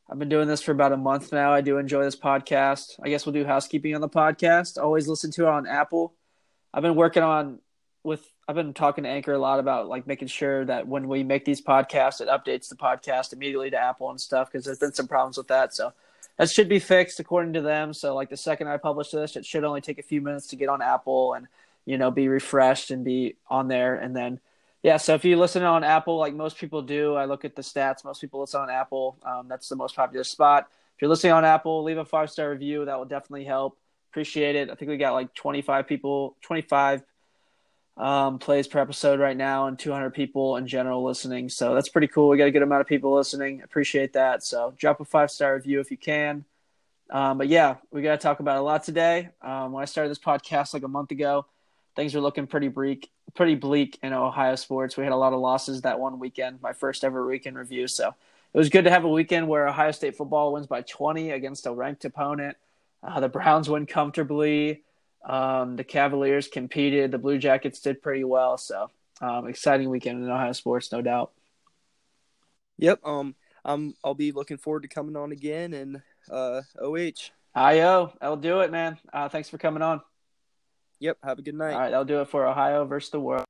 [0.09, 1.53] I've been doing this for about a month now.
[1.53, 2.99] I do enjoy this podcast.
[3.03, 4.81] I guess we'll do housekeeping on the podcast.
[4.81, 6.13] Always listen to it on Apple.
[6.73, 7.59] I've been working on
[8.03, 11.23] with I've been talking to Anchor a lot about like making sure that when we
[11.23, 14.93] make these podcasts, it updates the podcast immediately to Apple and stuff because there's been
[14.93, 15.75] some problems with that.
[15.75, 15.93] So
[16.37, 17.93] that should be fixed according to them.
[17.93, 20.55] So like the second I publish this, it should only take a few minutes to
[20.55, 21.47] get on Apple and
[21.85, 24.39] you know be refreshed and be on there, and then
[24.81, 27.61] yeah, so if you listen on Apple, like most people do, I look at the
[27.61, 28.05] stats.
[28.05, 29.17] Most people listen on Apple.
[29.23, 30.67] Um, that's the most popular spot.
[30.95, 32.85] If you're listening on Apple, leave a five star review.
[32.85, 33.77] That will definitely help.
[34.11, 34.69] Appreciate it.
[34.69, 37.03] I think we got like 25 people, 25
[37.97, 41.49] um, plays per episode right now, and 200 people in general listening.
[41.49, 42.29] So that's pretty cool.
[42.29, 43.61] We got a good amount of people listening.
[43.61, 44.43] Appreciate that.
[44.43, 46.45] So drop a five star review if you can.
[47.09, 49.29] Um, but yeah, we got to talk about a lot today.
[49.41, 51.45] Um, when I started this podcast like a month ago,
[51.95, 54.97] things were looking pretty bleak, pretty bleak in Ohio sports.
[54.97, 57.87] We had a lot of losses that one weekend, my first ever weekend review.
[57.87, 58.13] So
[58.53, 61.65] it was good to have a weekend where Ohio State football wins by 20 against
[61.65, 62.57] a ranked opponent.
[63.03, 64.83] Uh, the Browns win comfortably.
[65.23, 67.11] Um, the Cavaliers competed.
[67.11, 68.57] The Blue Jackets did pretty well.
[68.57, 68.89] So
[69.21, 71.31] um, exciting weekend in Ohio sports, no doubt.
[72.77, 73.01] Yep.
[73.05, 73.93] Um, I'm.
[74.03, 76.01] I'll be looking forward to coming on again and
[76.31, 77.31] uh, OH.
[77.55, 78.97] IO, that'll do it, man.
[79.11, 80.01] Uh, thanks for coming on.
[80.99, 81.17] Yep.
[81.23, 81.73] Have a good night.
[81.73, 83.45] All right, that'll do it for Ohio versus the world.